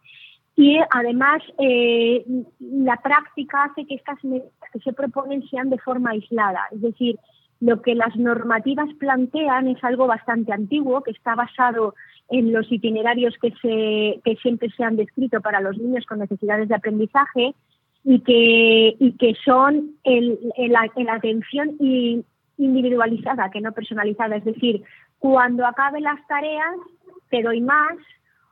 Y 0.57 0.79
además 0.91 1.43
eh, 1.59 2.25
la 2.61 2.97
práctica 2.97 3.65
hace 3.65 3.87
que 3.87 3.95
estas 3.95 4.23
medidas 4.25 4.51
que 4.73 4.81
se 4.81 4.93
proponen 4.93 5.47
sean 5.49 5.69
de 5.69 5.79
forma 5.79 6.11
aislada, 6.11 6.63
es 6.73 6.81
decir, 6.81 7.19
lo 7.61 7.81
que 7.83 7.95
las 7.95 8.17
normativas 8.17 8.89
plantean 8.99 9.69
es 9.69 9.83
algo 9.83 10.07
bastante 10.07 10.53
antiguo, 10.53 11.03
que 11.03 11.13
está 11.13 11.35
basado 11.35 11.95
en 12.29 12.53
los 12.53 12.71
itinerarios 12.71 13.35
que, 13.41 13.53
se, 13.63 14.21
que 14.25 14.37
siempre 14.43 14.69
se 14.77 14.85
han 14.85 14.97
descrito 14.97 15.41
para 15.41 15.61
los 15.61 15.79
niños 15.79 16.05
con 16.07 16.19
necesidades 16.19 16.69
de 16.69 16.75
aprendizaje 16.75 17.55
y 18.05 18.21
que, 18.21 18.97
y 18.99 19.13
que 19.13 19.35
son 19.45 19.93
el, 20.05 20.39
la 20.57 21.15
atención 21.15 21.77
individualizada, 22.59 23.51
que 23.51 23.61
no 23.61 23.73
personalizada. 23.73 24.37
Es 24.37 24.45
decir, 24.45 24.83
cuando 25.19 25.67
acabe 25.67 26.01
las 26.01 26.25
tareas, 26.27 26.77
te 27.31 27.43
doy 27.43 27.61
más, 27.61 27.97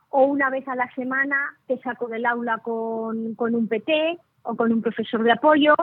o 0.09 0.25
una 0.25 0.49
vez 0.49 0.67
a 0.67 0.75
la 0.75 0.89
semana 0.95 1.35
te 1.67 1.77
saco 1.79 2.07
del 2.07 2.25
aula 2.25 2.59
con, 2.59 3.35
con 3.35 3.53
un 3.55 3.67
PT 3.67 4.17
o 4.43 4.55
con 4.55 4.71
un 4.71 4.81
profesor 4.81 5.23
de 5.23 5.33
apoyo 5.33 5.75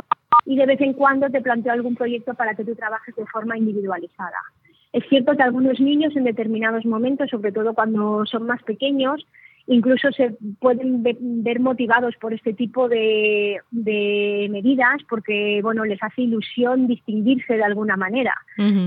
y 0.45 0.57
de 0.57 0.67
vez 0.67 0.81
en 0.81 0.93
cuando 0.93 1.29
te 1.31 1.41
planteo 1.41 1.73
algún 1.73 1.95
proyecto 1.95 2.35
para 2.35 2.55
que 2.55 2.65
tú 2.65 2.75
trabajes 2.75 3.15
de 3.15 3.27
forma 3.27 3.57
individualizada. 3.57 4.39
Es 4.93 5.05
cierto 5.09 5.37
que 5.37 5.43
algunos 5.43 5.81
niños 5.81 6.15
en 6.17 6.25
determinados 6.25 6.85
momentos, 6.85 7.31
sobre 7.31 7.53
todo 7.53 7.75
cuando 7.75 8.27
son 8.27 8.47
más 8.47 8.63
pequeños, 8.63 9.27
incluso 9.67 10.11
se 10.13 10.37
pueden 10.61 11.03
ver 11.03 11.61
motivados 11.61 12.17
por 12.17 12.35
este 12.35 12.53
tipo 12.53 12.89
de, 12.89 13.61
medidas 13.71 14.97
porque 15.09 15.61
bueno 15.63 15.85
les 15.85 16.03
hace 16.03 16.23
ilusión 16.23 16.87
distinguirse 16.87 17.55
de 17.55 17.63
alguna 17.63 17.97
manera 17.97 18.35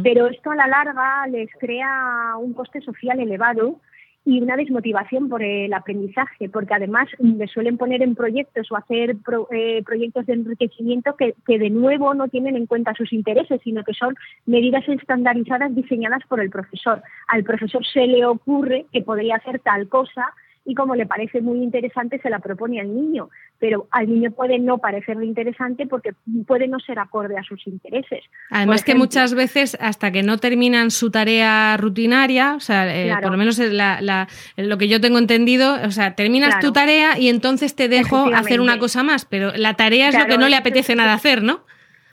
pero 0.03 0.27
esto 0.27 0.51
a 0.51 0.55
la 0.55 0.67
larga 0.67 1.27
les 1.27 1.49
crea 1.59 2.35
un 2.37 2.53
coste 2.53 2.81
social 2.81 3.19
elevado 3.19 3.79
y 4.25 4.41
una 4.41 4.57
desmotivación 4.57 5.29
por 5.29 5.43
el 5.43 5.71
aprendizaje, 5.73 6.49
porque 6.49 6.73
además 6.73 7.07
me 7.19 7.47
suelen 7.47 7.77
poner 7.77 8.01
en 8.01 8.15
proyectos 8.15 8.71
o 8.71 8.75
hacer 8.75 9.15
eh, 9.51 9.83
proyectos 9.85 10.25
de 10.25 10.33
enriquecimiento 10.33 11.15
que, 11.15 11.35
que, 11.45 11.59
de 11.59 11.69
nuevo 11.69 12.13
no 12.15 12.27
tienen 12.27 12.55
en 12.55 12.65
cuenta 12.65 12.95
sus 12.95 13.13
intereses, 13.13 13.61
sino 13.63 13.83
que 13.83 13.93
son 13.93 14.15
medidas 14.47 14.87
estandarizadas 14.89 15.75
diseñadas 15.75 16.23
por 16.27 16.39
el 16.39 16.49
profesor. 16.49 17.03
Al 17.27 17.43
profesor 17.43 17.85
se 17.85 18.07
le 18.07 18.25
ocurre 18.25 18.87
que 18.91 19.01
podría 19.01 19.35
hacer 19.35 19.59
tal 19.59 19.87
cosa 19.87 20.33
y 20.65 20.73
como 20.73 20.95
le 20.95 21.05
parece 21.05 21.41
muy 21.41 21.61
interesante 21.61 22.19
se 22.19 22.29
la 22.29 22.39
propone 22.39 22.81
al 22.81 22.93
niño, 22.93 23.29
pero 23.59 23.87
al 23.91 24.07
niño 24.07 24.31
puede 24.31 24.57
no 24.57 24.79
parecerle 24.79 25.25
interesante 25.25 25.85
porque 25.85 26.11
puede 26.47 26.67
no 26.67 26.79
ser 26.79 26.97
acorde 26.97 27.37
a 27.37 27.43
sus 27.43 27.65
intereses. 27.67 28.23
Además 28.49 28.83
que 28.83 28.95
muchas 28.95 29.35
veces 29.35 29.77
hasta 29.79 30.11
que 30.11 30.23
no 30.23 30.39
terminan 30.39 30.89
su 30.89 31.11
tarea 31.11 31.77
rutinaria, 31.77 32.55
o 32.55 32.59
sea, 32.59 32.93
eh, 32.93 33.13
por 33.21 33.31
lo 33.31 33.37
menos 33.37 33.59
lo 33.59 34.77
que 34.77 34.87
yo 34.87 34.99
tengo 34.99 35.19
entendido, 35.19 35.75
o 35.85 35.91
sea, 35.91 36.15
terminas 36.15 36.59
tu 36.59 36.73
tarea 36.73 37.17
y 37.19 37.29
entonces 37.29 37.75
te 37.75 37.87
dejo 37.87 38.25
hacer 38.33 38.59
una 38.59 38.79
cosa 38.79 39.03
más, 39.03 39.25
pero 39.25 39.51
la 39.55 39.75
tarea 39.75 40.09
es 40.09 40.17
lo 40.17 40.25
que 40.25 40.37
no 40.37 40.49
le 40.49 40.55
apetece 40.55 40.95
nada 40.95 41.13
hacer, 41.13 41.43
¿no? 41.43 41.63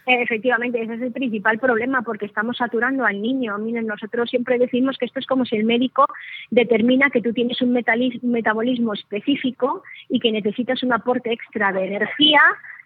Efectivamente, 0.05 0.83
ese 0.83 0.95
es 0.95 1.03
el 1.03 1.13
principal 1.13 1.59
problema 1.59 2.03
porque 2.03 2.27
estamos 2.27 2.57
saturando 2.57 3.05
al 3.05 3.23
niño. 3.23 3.57
Miren, 3.59 3.87
nosotros 3.87 4.29
siempre 4.31 4.59
decimos 4.59 4.99
que 4.99 5.07
esto 5.07 5.21
es 5.21 5.27
como 5.27 5.45
si 5.45 5.57
el 5.57 5.65
médico 5.65 6.07
determina 6.51 7.11
que 7.11 7.23
tú 7.23 7.33
tienes 7.33 7.63
un 7.63 7.73
metabolismo 7.73 8.95
específico 8.95 9.85
y 10.09 10.19
que 10.19 10.33
necesitas 10.33 10.83
un 10.83 10.93
aporte 10.93 11.33
extra 11.33 11.73
de 11.73 11.87
energía 11.87 12.41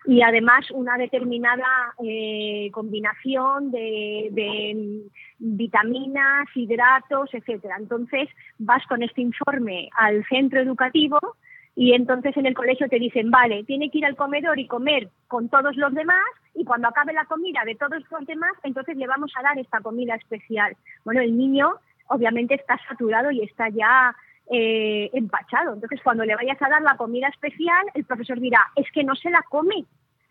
y 0.05 0.23
además 0.23 0.71
una 0.71 0.97
determinada 0.99 1.95
eh, 2.05 2.71
combinación 2.73 3.71
de, 3.71 4.29
de, 4.31 5.03
vitaminas, 5.39 6.47
hidratos, 6.55 7.33
etcétera. 7.33 7.77
Entonces 7.79 8.29
vas 8.59 8.87
con 8.87 9.03
este 9.03 9.23
informe 9.23 9.89
al 9.97 10.25
centro 10.29 10.61
educativo 10.61 11.19
y 11.77 11.93
entonces 11.93 12.35
en 12.39 12.47
el 12.47 12.55
colegio 12.55 12.89
te 12.89 12.99
dicen, 12.99 13.31
vale, 13.31 13.63
tiene 13.65 13.91
que 13.91 13.99
ir 13.99 14.07
al 14.07 14.17
comedor 14.17 14.59
y 14.59 14.67
comer 14.67 15.11
con 15.29 15.51
todos 15.51 15.77
los 15.77 15.93
demás 15.93 16.25
y 16.55 16.65
cuando 16.65 16.89
acabe 16.89 17.13
la 17.13 17.27
comida 17.27 17.61
de 17.67 17.75
todos 17.75 18.03
los 18.11 18.27
demás, 18.27 18.53
entonces 18.63 18.97
le 18.97 19.07
vamos 19.07 19.31
a 19.37 19.43
dar 19.43 19.59
esta 19.59 19.81
comida 19.81 20.15
especial. 20.15 20.75
Bueno, 21.05 21.21
el 21.21 21.37
niño 21.37 21.75
obviamente 22.09 22.55
está 22.55 22.79
saturado 22.89 23.31
y 23.31 23.43
está 23.43 23.69
ya 23.69 24.17
eh, 24.51 25.11
empachado. 25.13 25.75
Entonces, 25.75 26.01
cuando 26.03 26.25
le 26.25 26.35
vayas 26.35 26.61
a 26.63 26.69
dar 26.71 26.81
la 26.81 26.97
comida 26.97 27.29
especial, 27.29 27.85
el 27.93 28.05
profesor 28.05 28.41
dirá, 28.41 28.61
es 28.75 28.91
que 28.93 29.05
no 29.05 29.15
se 29.15 29.29
la 29.29 29.43
come. 29.43 29.85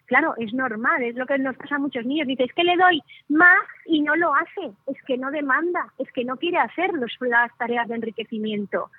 Claro, 0.05 0.33
es 0.37 0.51
normal, 0.51 1.03
es 1.03 1.15
lo 1.15 1.27
que 1.27 1.37
nos 1.37 1.55
pasa 1.57 1.75
a 1.75 1.79
muchos 1.79 2.05
niños. 2.05 2.27
Dice, 2.27 2.45
es 2.45 2.53
que 2.53 2.63
le 2.63 2.75
doy 2.75 3.03
más 3.29 3.61
y 3.85 4.01
no 4.01 4.15
lo 4.15 4.33
hace, 4.33 4.71
es 4.87 4.97
que 5.05 5.17
no 5.17 5.29
demanda, 5.29 5.93
es 5.99 6.11
que 6.11 6.25
no 6.25 6.37
quiere 6.37 6.57
hacer 6.57 6.91
las 6.93 7.55
tareas 7.57 7.87
de 7.87 7.95
enriquecimiento 7.95 8.89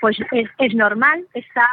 pues 0.00 0.16
es, 0.58 0.74
normal, 0.74 1.26
está, 1.34 1.66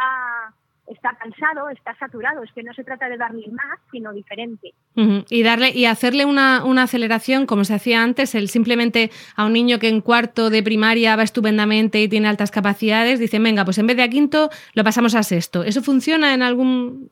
está 0.87 1.17
cansado, 1.17 1.69
está 1.69 1.95
saturado. 1.95 2.43
Es 2.43 2.51
que 2.51 2.63
no 2.63 2.73
se 2.73 2.83
trata 2.83 3.07
de 3.09 3.17
darle 3.17 3.47
más, 3.51 3.79
sino 3.91 4.11
diferente. 4.11 4.73
Y 4.95 5.43
darle 5.43 5.69
y 5.69 5.85
hacerle 5.85 6.25
una, 6.25 6.63
aceleración, 6.81 7.45
como 7.45 7.63
se 7.63 7.75
hacía 7.75 8.03
antes, 8.03 8.35
el 8.35 8.49
simplemente 8.49 9.11
a 9.35 9.45
un 9.45 9.53
niño 9.53 9.79
que 9.79 9.89
en 9.89 10.01
cuarto 10.01 10.49
de 10.49 10.61
primaria 10.61 11.15
va 11.15 11.23
estupendamente 11.23 12.01
y 12.01 12.09
tiene 12.09 12.27
altas 12.27 12.51
capacidades, 12.51 13.19
dice, 13.19 13.39
venga, 13.39 13.63
pues 13.63 13.77
en 13.77 13.87
vez 13.87 13.97
de 13.97 14.03
a 14.03 14.09
quinto 14.09 14.49
lo 14.73 14.83
pasamos 14.83 15.15
a 15.15 15.23
sexto. 15.23 15.63
¿Eso 15.63 15.81
funciona 15.81 16.33
en 16.33 16.41
algún 16.41 17.09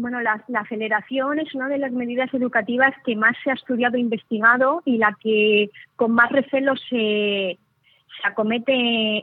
bueno, 0.00 0.20
la, 0.20 0.44
la, 0.46 0.60
aceleración 0.60 1.40
es 1.40 1.52
una 1.56 1.66
de 1.66 1.78
las 1.78 1.90
medidas 1.90 2.32
educativas 2.32 2.94
que 3.04 3.16
más 3.16 3.36
se 3.42 3.50
ha 3.50 3.54
estudiado 3.54 3.96
e 3.96 4.00
investigado 4.00 4.80
y 4.84 4.96
la 4.96 5.16
que 5.20 5.70
con 5.96 6.12
más 6.12 6.30
recelo 6.30 6.76
se, 6.76 7.58
se 8.20 8.28
acomete 8.28 8.72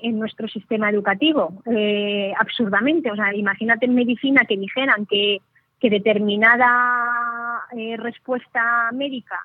en 0.07 0.19
nuestro 0.19 0.47
sistema 0.47 0.89
educativo 0.89 1.61
eh, 1.65 2.33
absurdamente. 2.37 3.11
O 3.11 3.15
sea, 3.15 3.33
imagínate 3.33 3.85
en 3.85 3.95
medicina 3.95 4.45
que 4.45 4.57
dijeran 4.57 5.05
que, 5.05 5.41
que 5.79 5.89
determinada 5.89 7.61
eh, 7.77 7.97
respuesta 7.97 8.89
médica 8.93 9.39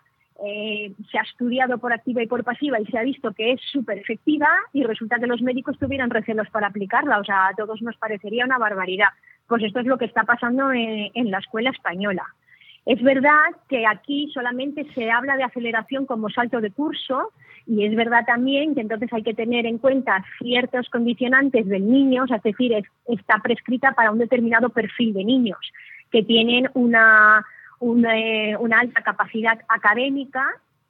eh, 0.44 0.92
se 1.10 1.18
ha 1.18 1.22
estudiado 1.22 1.78
por 1.78 1.92
activa 1.92 2.22
y 2.22 2.26
por 2.26 2.44
pasiva 2.44 2.80
y 2.80 2.86
se 2.86 2.98
ha 2.98 3.02
visto 3.02 3.32
que 3.32 3.52
es 3.52 3.60
súper 3.72 3.98
efectiva 3.98 4.48
y 4.72 4.84
resulta 4.84 5.18
que 5.18 5.26
los 5.26 5.42
médicos 5.42 5.78
tuvieran 5.78 6.10
recelos 6.10 6.48
para 6.50 6.68
aplicarla. 6.68 7.18
O 7.18 7.24
sea, 7.24 7.48
a 7.48 7.54
todos 7.54 7.82
nos 7.82 7.96
parecería 7.96 8.44
una 8.44 8.58
barbaridad. 8.58 9.08
Pues 9.46 9.62
esto 9.62 9.80
es 9.80 9.86
lo 9.86 9.98
que 9.98 10.04
está 10.06 10.22
pasando 10.22 10.72
en, 10.72 11.10
en 11.12 11.30
la 11.30 11.38
escuela 11.38 11.70
española. 11.70 12.24
Es 12.86 13.02
verdad 13.02 13.50
que 13.68 13.86
aquí 13.86 14.30
solamente 14.32 14.86
se 14.94 15.10
habla 15.10 15.36
de 15.36 15.44
aceleración 15.44 16.06
como 16.06 16.30
salto 16.30 16.60
de 16.60 16.70
curso 16.70 17.32
y 17.66 17.84
es 17.84 17.94
verdad 17.94 18.24
también 18.26 18.74
que 18.74 18.80
entonces 18.80 19.12
hay 19.12 19.22
que 19.22 19.34
tener 19.34 19.66
en 19.66 19.78
cuenta 19.78 20.24
ciertos 20.38 20.88
condicionantes 20.88 21.66
del 21.66 21.88
niño, 21.88 22.24
es 22.24 22.42
decir, 22.42 22.72
está 23.06 23.38
prescrita 23.38 23.92
para 23.92 24.10
un 24.10 24.18
determinado 24.18 24.70
perfil 24.70 25.12
de 25.12 25.24
niños 25.24 25.58
que 26.10 26.22
tienen 26.22 26.68
una, 26.74 27.44
una 27.78 28.80
alta 28.80 29.02
capacidad 29.02 29.60
académica, 29.68 30.44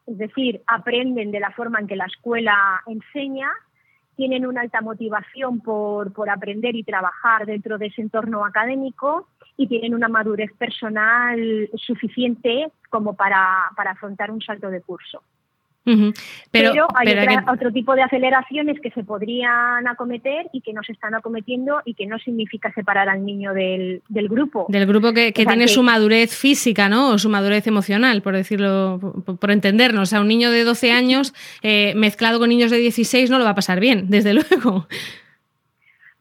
es 0.06 0.18
decir, 0.18 0.62
aprenden 0.66 1.30
de 1.30 1.40
la 1.40 1.50
forma 1.50 1.80
en 1.80 1.86
que 1.86 1.96
la 1.96 2.06
escuela 2.06 2.82
enseña, 2.86 3.50
tienen 4.20 4.44
una 4.44 4.60
alta 4.60 4.82
motivación 4.82 5.60
por, 5.60 6.12
por 6.12 6.28
aprender 6.28 6.76
y 6.76 6.84
trabajar 6.84 7.46
dentro 7.46 7.78
de 7.78 7.86
ese 7.86 8.02
entorno 8.02 8.44
académico 8.44 9.28
y 9.56 9.66
tienen 9.66 9.94
una 9.94 10.08
madurez 10.08 10.52
personal 10.58 11.70
suficiente 11.72 12.70
como 12.90 13.16
para, 13.16 13.70
para 13.74 13.92
afrontar 13.92 14.30
un 14.30 14.42
salto 14.42 14.68
de 14.68 14.82
curso. 14.82 15.22
Pero, 16.50 16.88
hay 16.94 17.36
otro 17.52 17.72
tipo 17.72 17.94
de 17.94 18.02
aceleraciones 18.02 18.80
que 18.80 18.90
se 18.90 19.04
podrían 19.04 19.86
acometer 19.86 20.46
y 20.52 20.60
que 20.60 20.72
no 20.72 20.82
se 20.82 20.92
están 20.92 21.14
acometiendo 21.14 21.80
y 21.84 21.94
que 21.94 22.06
no 22.06 22.18
significa 22.18 22.72
separar 22.72 23.08
al 23.08 23.24
niño 23.24 23.52
del, 23.54 24.02
del 24.08 24.28
grupo. 24.28 24.66
Del 24.68 24.86
grupo 24.86 25.12
que, 25.12 25.32
tiene 25.32 25.68
su 25.68 25.82
madurez 25.82 26.36
física, 26.36 26.88
¿no? 26.88 27.10
O 27.10 27.18
su 27.18 27.28
madurez 27.28 27.66
emocional, 27.66 28.22
por 28.22 28.34
decirlo, 28.34 28.98
por, 29.24 29.50
entendernos. 29.50 30.02
O 30.02 30.06
sea, 30.06 30.20
un 30.20 30.28
niño 30.28 30.50
de 30.50 30.64
12 30.64 30.92
años 30.92 31.34
eh, 31.62 31.92
mezclado 31.96 32.38
con 32.38 32.48
niños 32.48 32.70
de 32.70 32.78
16 32.78 33.30
no 33.30 33.38
lo 33.38 33.44
va 33.44 33.50
a 33.50 33.54
pasar 33.54 33.80
bien, 33.80 34.08
desde 34.08 34.34
luego. 34.50 34.86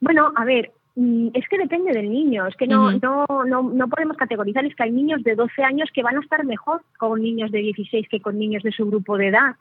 Bueno, 0.00 0.32
a 0.36 0.44
ver, 0.44 0.72
es 0.96 1.48
que 1.48 1.58
depende 1.58 1.92
del 1.92 2.10
niño, 2.10 2.46
es 2.46 2.56
que 2.56 2.66
no, 2.66 2.92
no, 2.92 3.26
no, 3.46 3.62
no 3.62 3.88
podemos 3.88 4.16
categorizar, 4.16 4.64
es 4.64 4.74
que 4.74 4.82
hay 4.82 4.90
niños 4.90 5.22
de 5.22 5.34
12 5.34 5.62
años 5.62 5.88
que 5.94 6.02
van 6.02 6.16
a 6.16 6.20
estar 6.20 6.44
mejor 6.44 6.82
con 6.98 7.22
niños 7.22 7.50
de 7.52 7.58
16 7.58 8.08
que 8.08 8.20
con 8.20 8.38
niños 8.38 8.62
de 8.62 8.72
su 8.72 8.86
grupo 8.86 9.16
de 9.16 9.28
edad. 9.28 9.56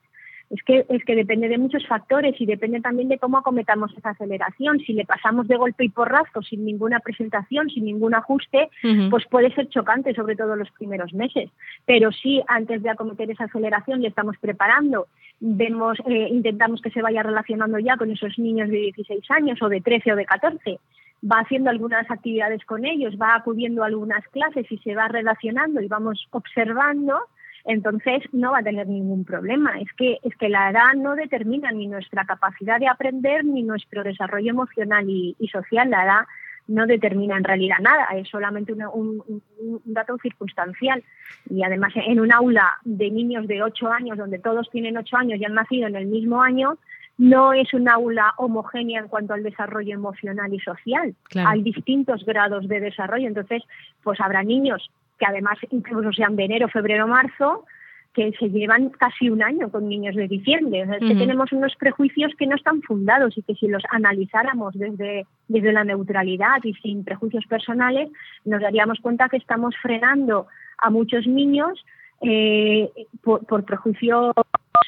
Es 0.49 0.63
que, 0.63 0.85
es 0.89 1.05
que 1.05 1.15
depende 1.15 1.47
de 1.47 1.59
muchos 1.59 1.85
factores 1.85 2.33
y 2.41 2.45
depende 2.47 2.81
también 2.81 3.07
de 3.07 3.19
cómo 3.19 3.37
acometamos 3.37 3.95
esa 3.95 4.09
aceleración. 4.09 4.79
Si 4.79 4.93
le 4.93 5.05
pasamos 5.05 5.47
de 5.47 5.57
golpe 5.57 5.85
y 5.85 5.89
porrazo, 5.89 6.41
sin 6.41 6.65
ninguna 6.65 6.99
presentación, 6.99 7.69
sin 7.69 7.85
ningún 7.85 8.15
ajuste, 8.15 8.69
pues 9.11 9.25
puede 9.27 9.53
ser 9.53 9.69
chocante, 9.69 10.15
sobre 10.15 10.35
todo 10.35 10.55
los 10.55 10.71
primeros 10.71 11.13
meses. 11.13 11.51
Pero 11.85 12.11
si 12.11 12.41
antes 12.47 12.81
de 12.81 12.89
acometer 12.89 13.29
esa 13.29 13.43
aceleración 13.43 14.01
le 14.01 14.07
estamos 14.07 14.37
preparando, 14.37 15.07
vemos, 15.39 15.99
eh, 16.07 16.27
intentamos 16.31 16.81
que 16.81 16.89
se 16.89 17.01
vaya 17.01 17.21
relacionando 17.21 17.77
ya 17.77 17.95
con 17.97 18.09
esos 18.09 18.37
niños 18.39 18.69
de 18.69 18.77
16 18.77 19.29
años 19.29 19.61
o 19.61 19.69
de 19.69 19.81
13 19.81 20.13
o 20.13 20.15
de 20.15 20.25
14, 20.25 20.79
va 21.23 21.39
haciendo 21.39 21.69
algunas 21.69 22.09
actividades 22.09 22.63
con 22.65 22.85
ellos, 22.85 23.15
va 23.21 23.35
acudiendo 23.35 23.83
a 23.83 23.87
algunas 23.87 24.25
clases 24.29 24.71
y 24.71 24.77
se 24.79 24.95
va 24.95 25.07
relacionando 25.07 25.81
y 25.81 25.87
vamos 25.87 26.27
observando, 26.31 27.19
entonces 27.69 28.23
no 28.31 28.51
va 28.51 28.59
a 28.59 28.63
tener 28.63 28.87
ningún 28.87 29.23
problema. 29.23 29.79
Es 29.79 29.93
que, 29.93 30.17
es 30.23 30.35
que 30.37 30.49
la 30.49 30.71
edad 30.71 30.95
no 30.97 31.15
determina 31.15 31.71
ni 31.71 31.85
nuestra 31.85 32.25
capacidad 32.25 32.79
de 32.79 32.87
aprender 32.87 33.45
ni 33.45 33.61
nuestro 33.61 34.03
desarrollo 34.03 34.49
emocional 34.49 35.05
y, 35.07 35.35
social. 35.51 35.87
La 35.91 36.03
edad 36.03 36.21
no 36.67 36.87
determina 36.87 37.37
en 37.37 37.43
realidad 37.43 37.77
nada, 37.79 38.07
es 38.15 38.27
solamente 38.27 38.73
un, 38.73 39.43
dato 39.85 40.17
circunstancial. 40.17 41.03
Y 41.47 41.61
además 41.63 41.93
en 41.95 42.19
un 42.19 42.33
aula 42.33 42.73
de 42.85 43.11
niños 43.11 43.47
de 43.47 43.61
8 43.61 43.87
años, 43.91 44.17
donde 44.17 44.39
todos 44.39 44.67
tienen 44.71 44.97
8 44.97 45.17
años 45.17 45.39
y 45.39 45.45
han 45.45 45.53
nacido 45.53 45.87
en 45.87 45.95
el 45.95 46.07
mismo 46.07 46.41
año, 46.41 46.75
no 47.19 47.53
es 47.53 47.71
un 47.75 47.87
aula 47.87 48.33
homogénea 48.37 49.01
en 49.01 49.09
cuanto 49.09 49.35
al 49.35 49.43
desarrollo 49.43 49.93
emocional 49.93 50.51
y 50.51 50.59
social. 50.59 51.13
Hay 51.35 51.61
distintos 51.61 52.25
grados 52.25 52.67
de 52.67 52.79
desarrollo, 52.79 53.27
entonces 53.27 53.61
pues 54.01 54.19
habrá 54.21 54.41
niños 54.41 54.89
que 55.19 55.25
además 55.25 55.57
incluso 55.69 56.11
sean 56.13 56.35
de 56.35 56.45
enero, 56.45 56.69
febrero, 56.69 57.07
marzo, 57.07 57.65
que 58.13 58.31
se 58.39 58.49
llevan 58.49 58.89
casi 58.89 59.29
un 59.29 59.43
año 59.43 59.69
con 59.69 59.87
niños 59.87 60.15
de 60.15 60.27
diciembre. 60.27 60.81
es 60.81 60.99
que 60.99 61.15
tenemos 61.15 61.51
unos 61.51 61.75
prejuicios 61.75 62.31
que 62.37 62.47
no 62.47 62.55
están 62.55 62.81
fundados 62.81 63.37
y 63.37 63.43
que 63.43 63.53
si 63.55 63.67
los 63.67 63.83
analizáramos 63.91 64.73
desde, 64.73 65.25
desde 65.47 65.71
la 65.71 65.83
neutralidad 65.83 66.57
y 66.63 66.73
sin 66.75 67.03
prejuicios 67.03 67.45
personales, 67.45 68.09
nos 68.45 68.61
daríamos 68.61 68.99
cuenta 68.99 69.29
que 69.29 69.37
estamos 69.37 69.75
frenando 69.81 70.47
a 70.79 70.89
muchos 70.89 71.27
niños 71.27 71.85
eh, 72.21 72.89
por, 73.21 73.63
prejuicios 73.63 74.33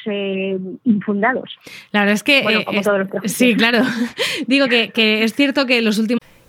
eh, 0.05 0.57
infundados. 0.83 1.57
La 1.91 2.01
verdad 2.01 2.15
es 2.15 2.23
que... 2.23 2.39
Eh, 2.39 2.65
sí, 3.25 3.55
claro. 3.55 3.83
Digo 4.47 4.67
que, 4.67 4.89
que 4.89 5.23
es 5.23 5.35
cierto 5.35 5.67
que 5.67 5.81
los 5.81 5.99
últimos 5.99 6.21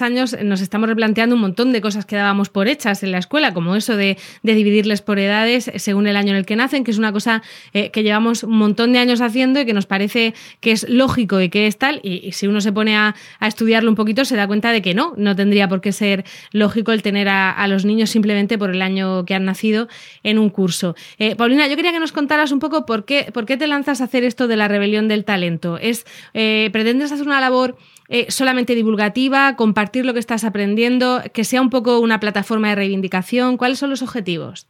Años 0.00 0.36
nos 0.44 0.60
estamos 0.60 0.88
replanteando 0.88 1.34
un 1.34 1.40
montón 1.40 1.72
de 1.72 1.80
cosas 1.80 2.04
que 2.04 2.14
dábamos 2.14 2.48
por 2.48 2.68
hechas 2.68 3.02
en 3.02 3.10
la 3.10 3.18
escuela, 3.18 3.52
como 3.54 3.74
eso 3.74 3.96
de, 3.96 4.18
dividirles 4.42 5.02
por 5.02 5.18
edades 5.18 5.70
según 5.76 6.06
el 6.06 6.16
año 6.16 6.30
en 6.30 6.36
el 6.36 6.46
que 6.46 6.54
nacen, 6.54 6.84
que 6.84 6.90
es 6.90 6.98
una 6.98 7.12
cosa 7.12 7.42
eh, 7.72 7.90
que 7.90 8.02
llevamos 8.02 8.44
un 8.44 8.56
montón 8.56 8.92
de 8.92 8.98
años 8.98 9.20
haciendo 9.20 9.60
y 9.60 9.66
que 9.66 9.72
nos 9.72 9.86
parece 9.86 10.34
que 10.60 10.72
es 10.72 10.88
lógico 10.88 11.40
y 11.40 11.48
que 11.48 11.66
es 11.66 11.78
tal, 11.78 12.00
y, 12.02 12.30
si 12.32 12.46
uno 12.46 12.60
se 12.60 12.72
pone 12.72 12.96
a, 12.96 13.14
estudiarlo 13.40 13.90
un 13.90 13.96
poquito 13.96 14.24
se 14.24 14.36
da 14.36 14.46
cuenta 14.46 14.70
de 14.70 14.82
que 14.82 14.94
no, 14.94 15.14
no 15.16 15.34
tendría 15.34 15.66
por 15.68 15.80
qué 15.80 15.92
ser 15.92 16.24
lógico 16.52 16.92
el 16.92 17.02
tener 17.02 17.28
a, 17.28 17.66
los 17.66 17.84
niños 17.84 18.10
simplemente 18.10 18.58
por 18.58 18.70
el 18.70 18.82
año 18.82 19.24
que 19.24 19.34
han 19.34 19.44
nacido 19.44 19.88
en 20.22 20.38
un 20.38 20.50
curso. 20.50 20.94
Eh, 21.18 21.36
Paulina, 21.36 21.68
yo 21.68 21.76
quería 21.76 21.92
que 21.92 22.00
nos 22.00 22.12
contaras 22.12 22.52
un 22.52 22.58
poco 22.58 22.84
por 22.84 23.04
qué, 23.04 23.30
por 23.32 23.46
qué 23.46 23.56
te 23.56 23.66
lanzas 23.66 24.00
a 24.00 24.04
hacer 24.04 24.24
esto 24.24 24.46
de 24.46 24.56
la 24.56 24.68
rebelión 24.68 25.08
del 25.08 25.24
talento. 25.24 25.78
¿Es, 25.78 26.04
eh, 26.34 26.68
¿Pretendes 26.72 27.12
hacer 27.12 27.26
una 27.26 27.40
labor 27.40 27.76
eh, 28.12 28.26
solamente 28.28 28.74
divulgativa, 28.74 29.54
compartir 29.54 30.04
lo 30.04 30.12
que 30.12 30.18
estás 30.18 30.42
aprendiendo, 30.42 31.20
que 31.32 31.44
sea 31.44 31.62
un 31.62 31.70
poco 31.70 32.00
una 32.00 32.18
plataforma 32.18 32.68
de 32.70 32.74
reivindicación? 32.74 33.56
¿Cuáles 33.56 33.78
son 33.78 33.88
los 33.88 34.02
objetivos? 34.02 34.68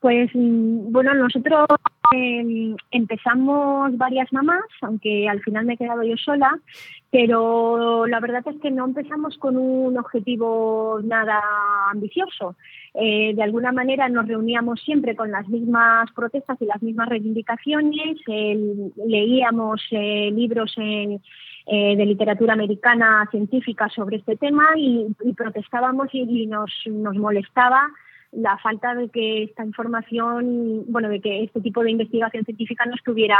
Pues 0.00 0.28
mm, 0.34 0.90
bueno, 0.90 1.14
nosotros 1.14 1.66
em, 2.12 2.76
empezamos 2.90 3.96
varias 3.96 4.32
mamás, 4.32 4.64
aunque 4.82 5.28
al 5.28 5.40
final 5.40 5.66
me 5.66 5.74
he 5.74 5.76
quedado 5.76 6.02
yo 6.02 6.16
sola, 6.16 6.58
pero 7.12 8.06
la 8.06 8.18
verdad 8.18 8.42
es 8.46 8.60
que 8.60 8.72
no 8.72 8.86
empezamos 8.86 9.38
con 9.38 9.56
un 9.56 9.96
objetivo 9.96 11.00
nada 11.04 11.40
ambicioso. 11.92 12.56
Eh, 12.94 13.34
de 13.36 13.42
alguna 13.42 13.70
manera 13.70 14.08
nos 14.08 14.26
reuníamos 14.26 14.80
siempre 14.80 15.14
con 15.14 15.30
las 15.30 15.48
mismas 15.48 16.10
protestas 16.12 16.60
y 16.60 16.66
las 16.66 16.82
mismas 16.82 17.08
reivindicaciones, 17.08 18.18
leíamos 19.06 19.80
eh, 19.92 20.30
libros 20.32 20.74
en, 20.76 21.20
eh, 21.70 21.96
de 21.96 22.06
literatura 22.06 22.54
americana 22.54 23.28
científica 23.30 23.90
sobre 23.90 24.16
este 24.16 24.36
tema 24.36 24.68
y, 24.76 25.06
protestábamos 25.36 26.08
y, 26.12 26.46
nos, 26.46 26.72
nos 26.86 27.14
molestaba 27.16 27.90
la 28.32 28.56
falta 28.56 28.94
de 28.94 29.10
que 29.10 29.44
esta 29.44 29.64
información, 29.64 30.84
bueno, 30.88 31.10
de 31.10 31.20
que 31.20 31.44
este 31.44 31.60
tipo 31.60 31.82
de 31.82 31.90
investigación 31.90 32.44
científica 32.44 32.86
no 32.86 32.94
estuviera 32.94 33.38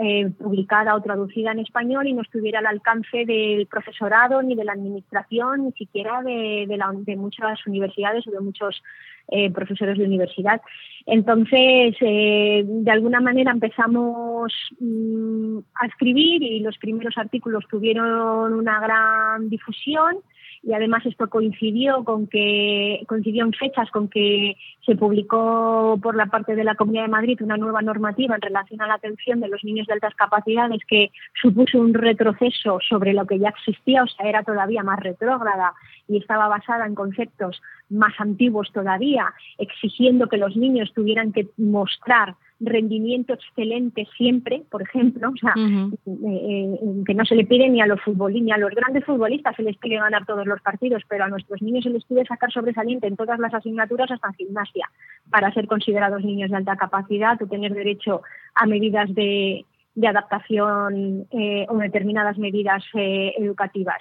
eh, 0.00 0.30
publicada 0.38 0.94
o 0.94 1.02
traducida 1.02 1.50
en 1.50 1.58
español 1.58 2.06
y 2.06 2.12
no 2.12 2.22
estuviera 2.22 2.60
al 2.60 2.66
alcance 2.66 3.24
del 3.24 3.66
profesorado 3.66 4.42
ni 4.42 4.54
de 4.54 4.64
la 4.64 4.72
administración, 4.72 5.64
ni 5.64 5.72
siquiera 5.72 6.22
de, 6.22 6.66
de, 6.68 7.16
muchas 7.16 7.66
universidades 7.66 8.24
o 8.28 8.30
de 8.30 8.38
muchos 8.38 8.80
eh, 9.26 9.50
profesores 9.50 9.98
de 9.98 10.04
universidad. 10.04 10.60
Entonces, 11.04 11.96
eh, 12.00 12.62
de 12.64 12.90
alguna 12.92 13.20
manera 13.20 13.50
empezamos 13.50 14.52
mm, 14.78 15.58
a 15.74 15.86
escribir 15.86 16.44
y 16.44 16.60
los 16.60 16.78
primeros 16.78 17.18
artículos 17.18 17.64
tuvieron 17.68 18.52
una 18.52 18.78
gran 18.78 19.48
difusión 19.48 20.18
y 20.62 20.72
además 20.72 21.04
esto 21.06 21.28
coincidió 21.28 22.04
con 22.04 22.26
que 22.26 23.04
coincidió 23.06 23.44
en 23.44 23.52
fechas 23.52 23.90
con 23.90 24.08
que 24.08 24.56
se 24.84 24.96
publicó 24.96 25.98
por 26.02 26.16
la 26.16 26.26
parte 26.26 26.56
de 26.56 26.64
la 26.64 26.74
Comunidad 26.74 27.04
de 27.04 27.08
Madrid 27.08 27.40
una 27.42 27.56
nueva 27.56 27.82
normativa 27.82 28.34
en 28.34 28.42
relación 28.42 28.80
a 28.82 28.86
la 28.86 28.94
atención 28.94 29.40
de 29.40 29.48
los 29.48 29.62
niños 29.64 29.86
de 29.86 29.94
altas 29.94 30.14
capacidades 30.14 30.80
que 30.86 31.10
supuso 31.40 31.78
un 31.78 31.94
retroceso 31.94 32.78
sobre 32.86 33.12
lo 33.12 33.26
que 33.26 33.38
ya 33.38 33.50
existía, 33.50 34.02
o 34.02 34.06
sea, 34.08 34.28
era 34.28 34.42
todavía 34.42 34.82
más 34.82 35.00
retrógrada 35.00 35.74
y 36.08 36.18
estaba 36.18 36.48
basada 36.48 36.86
en 36.86 36.94
conceptos 36.94 37.60
más 37.90 38.14
antiguos 38.18 38.70
todavía, 38.72 39.32
exigiendo 39.58 40.28
que 40.28 40.36
los 40.36 40.56
niños 40.56 40.92
tuvieran 40.94 41.32
que 41.32 41.48
mostrar 41.56 42.34
rendimiento 42.60 43.34
excelente 43.34 44.06
siempre, 44.16 44.62
por 44.70 44.82
ejemplo, 44.82 45.30
o 45.30 45.36
sea, 45.36 45.54
eh, 45.56 45.98
eh, 46.06 46.78
que 47.06 47.14
no 47.14 47.24
se 47.24 47.36
le 47.36 47.44
pide 47.44 47.68
ni 47.68 47.80
a 47.80 47.86
los 47.86 48.00
futbolistas, 48.00 48.44
ni 48.44 48.52
a 48.52 48.58
los 48.58 48.74
grandes 48.74 49.04
futbolistas 49.04 49.54
se 49.56 49.62
les 49.62 49.76
pide 49.76 49.96
ganar 49.96 50.26
todos 50.26 50.46
los 50.46 50.60
partidos, 50.60 51.02
pero 51.08 51.24
a 51.24 51.28
nuestros 51.28 51.62
niños 51.62 51.84
se 51.84 51.90
les 51.90 52.04
pide 52.04 52.24
sacar 52.26 52.50
sobresaliente 52.50 53.06
en 53.06 53.16
todas 53.16 53.38
las 53.38 53.54
asignaturas 53.54 54.10
hasta 54.10 54.28
en 54.28 54.34
gimnasia 54.34 54.90
para 55.30 55.52
ser 55.52 55.66
considerados 55.66 56.24
niños 56.24 56.50
de 56.50 56.56
alta 56.56 56.76
capacidad 56.76 57.40
o 57.40 57.46
tener 57.46 57.72
derecho 57.74 58.22
a 58.54 58.66
medidas 58.66 59.14
de, 59.14 59.64
adaptación 60.06 61.26
eh, 61.32 61.66
o 61.68 61.76
determinadas 61.78 62.38
medidas 62.38 62.84
educativas. 62.94 63.98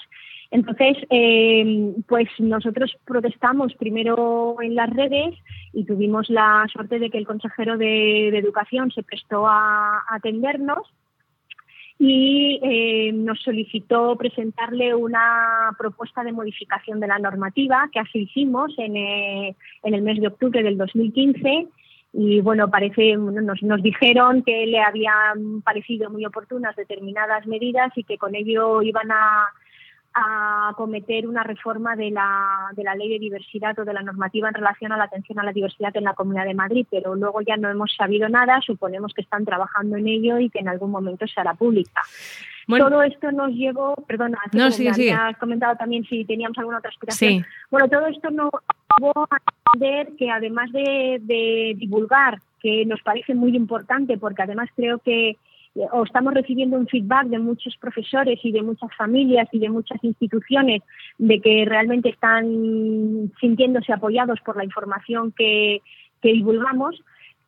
Entonces, 0.52 0.98
eh, 1.10 1.94
pues 2.08 2.28
nosotros 2.40 2.96
protestamos 3.06 3.74
primero 3.76 4.56
en 4.62 4.76
las 4.76 4.90
redes 4.90 5.36
y 5.74 5.84
tuvimos 5.84 6.30
la 6.30 6.66
suerte 6.72 7.00
de 7.00 7.10
que 7.10 7.18
el 7.18 7.28
consejero 7.28 7.78
de, 7.78 8.30
Educación 8.30 8.92
se 8.92 9.04
prestó 9.04 9.48
a, 9.48 10.04
atendernos 10.10 10.88
y 12.00 12.60
eh, 12.62 13.12
nos 13.12 13.42
solicitó 13.42 14.16
presentarle 14.16 14.94
una 14.94 15.76
propuesta 15.78 16.24
de 16.24 16.32
modificación 16.32 17.00
de 17.00 17.08
la 17.08 17.18
normativa, 17.18 17.90
que 17.92 18.00
así 18.00 18.20
hicimos 18.20 18.74
en, 18.78 18.96
eh, 18.96 19.56
en 19.84 19.94
el 19.94 20.04
mes 20.04 20.22
de 20.22 20.28
octubre 20.28 20.62
del 20.62 20.78
2015 20.78 21.68
y 22.14 22.42
bueno, 22.42 22.70
parece, 22.70 23.16
nos, 23.18 23.62
nos 23.62 23.84
dijeron 23.84 24.44
que 24.44 24.66
le 24.66 24.80
habían 24.80 25.62
parecido 25.64 26.10
muy 26.10 26.26
oportunas 26.26 26.76
determinadas 26.76 27.46
medidas 27.48 27.92
y 27.96 28.04
que 28.04 28.18
con 28.18 28.34
ello 28.36 28.82
iban 28.82 29.12
a 29.12 29.48
a 30.19 30.73
cometer 30.75 31.27
una 31.27 31.43
reforma 31.43 31.95
de 31.95 32.10
la, 32.10 32.71
de 32.73 32.84
la 32.84 32.95
ley 32.95 33.08
de 33.08 33.19
diversidad 33.19 33.77
o 33.77 33.86
de 33.86 33.93
la 33.93 34.01
normativa 34.01 34.47
en 34.47 34.56
relación 34.56 34.91
a 34.91 34.97
la 34.97 35.03
atención 35.03 35.38
a 35.39 35.43
la 35.43 35.53
diversidad 35.53 35.95
en 35.95 36.06
la 36.06 36.15
Comunidad 36.15 36.45
de 36.45 36.56
Madrid, 36.56 36.88
pero 36.89 37.13
luego 37.13 37.41
ya 37.41 37.56
no 37.56 37.69
hemos 37.69 37.93
sabido 37.95 38.27
nada, 38.27 38.60
suponemos 38.62 39.13
que 39.13 39.21
están 39.21 39.45
trabajando 39.45 39.95
en 39.95 40.08
ello 40.08 40.39
y 40.39 40.49
que 40.49 40.60
en 40.60 40.69
algún 40.69 40.89
momento 40.89 41.27
se 41.27 41.39
hará 41.39 41.53
pública. 41.53 42.01
todo 42.67 43.03
esto 43.03 43.32
nos 43.32 43.51
llevó, 43.51 43.93
perdona, 44.08 44.39
no, 44.53 44.65
has 44.65 45.38
comentado 45.38 45.75
también 45.75 46.03
si 46.06 46.25
teníamos 46.25 46.58
alguna 46.58 46.80
otra 46.80 46.89
aspiración. 46.89 47.45
Bueno, 47.69 47.88
todo 47.88 48.08
esto 48.08 48.32
nos 48.32 48.49
llevó 48.97 49.27
a 49.30 49.38
entender 49.75 50.15
que 50.17 50.32
además 50.32 50.71
de, 50.71 51.19
de 51.21 51.75
divulgar, 51.77 52.39
que 52.60 52.86
nos 52.88 53.01
parece 53.03 53.36
muy 53.36 53.56
importante, 53.56 54.17
porque 54.17 54.41
además 54.41 54.69
creo 54.75 54.97
que 54.97 55.38
o 55.92 56.04
estamos 56.04 56.34
recibiendo 56.34 56.78
un 56.78 56.88
feedback 56.88 57.28
de 57.28 57.40
muchos 57.40 57.76
profesores 57.78 58.40
y 58.44 58.52
de 58.52 58.62
muchas 58.62 58.94
familias 58.96 59.48
y 59.52 59.60
de 59.60 59.70
muchas 59.70 60.04
instituciones 60.04 60.82
de 61.18 61.40
que 61.42 61.66
realmente 61.66 62.10
están 62.10 63.32
sintiéndose 63.40 63.94
apoyados 63.94 64.40
por 64.42 64.58
la 64.58 64.63
información 64.63 65.32
que, 65.32 65.82
divulgamos, 66.22 67.02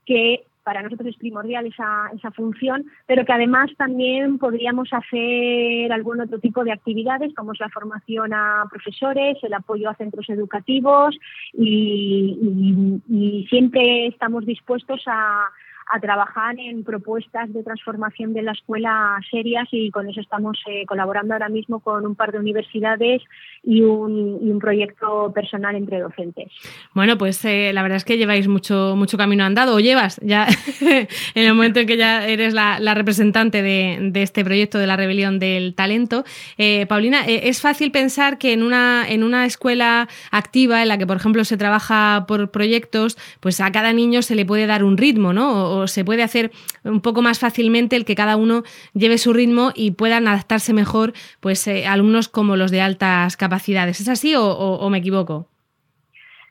que 0.05 0.45
para 0.63 0.81
nosotros 0.81 1.09
es 1.09 1.17
primordial 1.17 1.65
esa, 1.65 2.11
esa 2.15 2.31
función, 2.31 2.85
pero 3.07 3.25
que 3.25 3.33
además 3.33 3.71
también 3.77 4.37
podríamos 4.37 4.89
hacer 4.93 5.91
algún 5.91 6.21
otro 6.21 6.39
tipo 6.39 6.63
de 6.63 6.71
actividades, 6.71 7.33
como 7.33 7.53
es 7.53 7.59
la 7.59 7.69
formación 7.69 8.33
a 8.33 8.65
profesores, 8.69 9.37
el 9.41 9.53
apoyo 9.53 9.89
a 9.89 9.95
centros 9.95 10.29
educativos 10.29 11.17
y 11.53 13.45
siempre 13.49 14.07
estamos 14.07 14.45
dispuestos 14.45 15.01
a, 15.07 15.49
a 15.89 15.99
trabajar 15.99 16.59
en 16.59 16.83
propuestas 16.83 17.51
de 17.51 17.63
transformación 17.63 18.33
de 18.33 18.43
la 18.43 18.51
escuela 18.51 19.19
serias 19.31 19.67
y 19.71 19.89
con 19.89 20.07
eso 20.07 20.21
estamos 20.21 20.57
eh, 20.67 20.85
colaborando 20.85 21.33
ahora 21.33 21.49
mismo 21.49 21.79
con 21.79 22.05
un 22.05 22.15
par 22.15 22.31
de 22.31 22.39
universidades 22.39 23.23
y 23.63 23.81
un, 23.81 24.59
proyecto 24.59 25.31
personal 25.33 25.75
entre 25.75 25.99
docentes. 25.99 26.51
Bueno, 26.93 27.17
pues 27.17 27.43
eh, 27.45 27.71
la 27.73 27.81
verdad 27.81 27.95
es 27.95 28.03
que 28.03 28.17
lleváis 28.17 28.49
mucho, 28.49 28.95
mucho 28.97 29.17
camino 29.17 29.45
andado, 29.45 29.75
o 29.75 29.79
llevas 29.79 30.19
ya 30.21 30.47
en 30.81 31.07
el 31.33 31.53
momento 31.53 31.79
en 31.79 31.87
que 31.87 31.95
ya 31.95 32.27
eres 32.27 32.53
la, 32.53 32.77
representante 32.93 33.61
de, 33.61 34.11
este 34.15 34.43
proyecto 34.43 34.77
de 34.79 34.87
la 34.87 34.97
rebelión 34.97 35.39
del 35.39 35.75
talento. 35.75 36.25
Eh, 36.57 36.87
Paulina, 36.87 37.25
es 37.25 37.61
fácil 37.61 37.91
pensar 37.91 38.37
que 38.37 38.51
en 38.51 38.63
una, 38.63 39.05
en 39.07 39.23
una 39.23 39.45
escuela 39.45 40.09
activa, 40.29 40.81
en 40.81 40.89
la 40.89 40.97
que 40.97 41.07
por 41.07 41.15
ejemplo 41.15 41.45
se 41.45 41.55
trabaja 41.55 42.25
por 42.27 42.51
proyectos, 42.51 43.17
pues 43.39 43.61
a 43.61 43.71
cada 43.71 43.93
niño 43.93 44.21
se 44.21 44.35
le 44.35 44.45
puede 44.45 44.67
dar 44.67 44.83
un 44.83 44.97
ritmo, 44.97 45.31
¿no? 45.31 45.78
Se 45.87 46.05
puede 46.05 46.23
hacer 46.23 46.51
un 46.83 47.01
poco 47.01 47.21
más 47.21 47.39
fácilmente 47.39 47.95
el 47.95 48.05
que 48.05 48.15
cada 48.15 48.35
uno 48.35 48.63
lleve 48.93 49.17
su 49.17 49.33
ritmo 49.33 49.71
y 49.75 49.91
puedan 49.91 50.27
adaptarse 50.27 50.73
mejor 50.73 51.13
pues 51.39 51.65
eh, 51.67 51.87
alumnos 51.87 52.29
como 52.29 52.55
los 52.55 52.71
de 52.71 52.81
altas 52.81 53.37
capacidades. 53.37 53.99
¿Es 53.99 54.07
así 54.07 54.33
o 54.35 54.89
me 54.89 54.97
equivoco? 54.99 55.47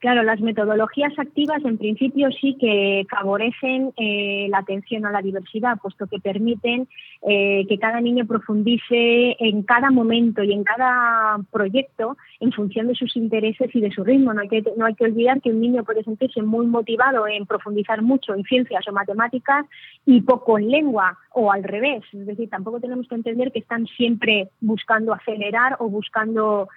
Claro, 0.01 0.23
las 0.23 0.41
metodologías 0.41 1.13
activas 1.19 1.65
en 1.65 1.77
principio 1.77 2.31
sí 2.31 2.57
que 2.61 3.05
favorecen 3.11 3.93
eh, 3.97 4.47
la 4.49 4.59
atención 4.59 5.05
a 5.07 5.11
la 5.11 5.23
diversidad, 5.23 5.79
puesto 5.83 6.07
que 6.07 6.21
permiten 6.21 6.87
eh, 7.23 7.67
que 7.69 7.79
cada 7.79 8.01
niño 8.01 8.25
profundice 8.25 9.37
en 9.41 9.65
cada 9.65 9.91
momento 9.91 10.45
y 10.45 10.53
en 10.53 10.63
cada 10.63 11.39
proyecto 11.51 12.17
en 12.39 12.53
función 12.53 12.87
de 12.87 12.95
sus 12.95 13.17
intereses 13.17 13.75
y 13.75 13.81
de 13.81 13.91
su 13.91 14.05
ritmo. 14.05 14.33
No 14.33 14.43
hay 14.43 14.49
que, 14.49 14.63
no 14.77 14.87
hay 14.87 14.95
que 14.95 15.05
olvidar 15.05 15.41
que 15.41 15.51
un 15.51 15.61
niño 15.61 15.83
puede 15.83 16.05
sentirse 16.05 16.43
muy 16.43 16.67
motivado 16.67 17.27
en 17.27 17.45
profundizar 17.47 18.01
mucho 18.01 18.35
en 18.35 18.45
ciencias 18.45 18.87
o 18.87 18.93
matemáticas 18.93 19.67
y 20.07 20.21
poco 20.21 20.59
en 20.59 20.71
lengua 20.71 21.19
o 21.33 21.51
al 21.51 21.65
revés. 21.65 22.05
Es 22.13 22.25
decir, 22.25 22.49
tampoco 22.49 22.79
tenemos 22.79 23.09
que 23.09 23.17
entender 23.17 23.51
que 23.51 23.59
están 23.59 23.87
siempre 23.87 24.51
buscando 24.61 25.13
acelerar 25.13 25.75
o 25.81 25.89
buscando 25.89 26.69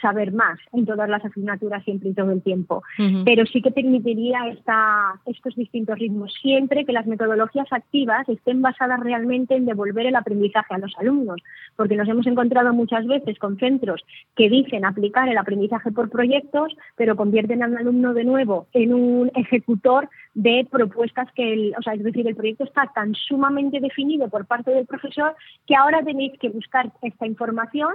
saber 0.00 0.32
más 0.32 0.58
en 0.72 0.86
todas 0.86 1.08
las 1.08 1.24
asignaturas 1.24 1.84
siempre 1.84 2.10
y 2.10 2.14
todo 2.14 2.30
el 2.30 2.42
tiempo. 2.42 2.82
Pero 3.24 3.46
sí 3.46 3.62
que 3.62 3.70
permitiría 3.70 4.48
esta, 4.48 5.20
estos 5.26 5.54
distintos 5.56 5.98
ritmos 5.98 6.32
siempre 6.40 6.84
que 6.84 6.92
las 6.92 7.06
metodologías 7.06 7.72
activas 7.72 8.28
estén 8.28 8.62
basadas 8.62 9.00
realmente 9.00 9.54
en 9.54 9.66
devolver 9.66 10.06
el 10.06 10.16
aprendizaje 10.16 10.74
a 10.74 10.78
los 10.78 10.92
alumnos, 10.98 11.40
porque 11.76 11.96
nos 11.96 12.08
hemos 12.08 12.26
encontrado 12.26 12.72
muchas 12.72 13.06
veces 13.06 13.38
con 13.38 13.58
centros 13.58 14.04
que 14.36 14.48
dicen 14.48 14.84
aplicar 14.84 15.28
el 15.28 15.38
aprendizaje 15.38 15.90
por 15.92 16.10
proyectos, 16.10 16.76
pero 16.96 17.16
convierten 17.16 17.62
al 17.62 17.76
alumno 17.76 18.14
de 18.14 18.24
nuevo 18.24 18.66
en 18.72 18.94
un 18.94 19.30
ejecutor 19.34 20.08
de 20.34 20.66
propuestas 20.70 21.28
que, 21.34 21.52
el, 21.52 21.74
o 21.78 21.82
sea, 21.82 21.94
es 21.94 22.02
decir, 22.02 22.26
el 22.26 22.36
proyecto 22.36 22.64
está 22.64 22.90
tan 22.94 23.14
sumamente 23.14 23.80
definido 23.80 24.28
por 24.28 24.46
parte 24.46 24.70
del 24.70 24.86
profesor 24.86 25.34
que 25.66 25.74
ahora 25.74 26.02
tenéis 26.02 26.38
que 26.38 26.48
buscar 26.48 26.92
esta 27.02 27.26
información 27.26 27.92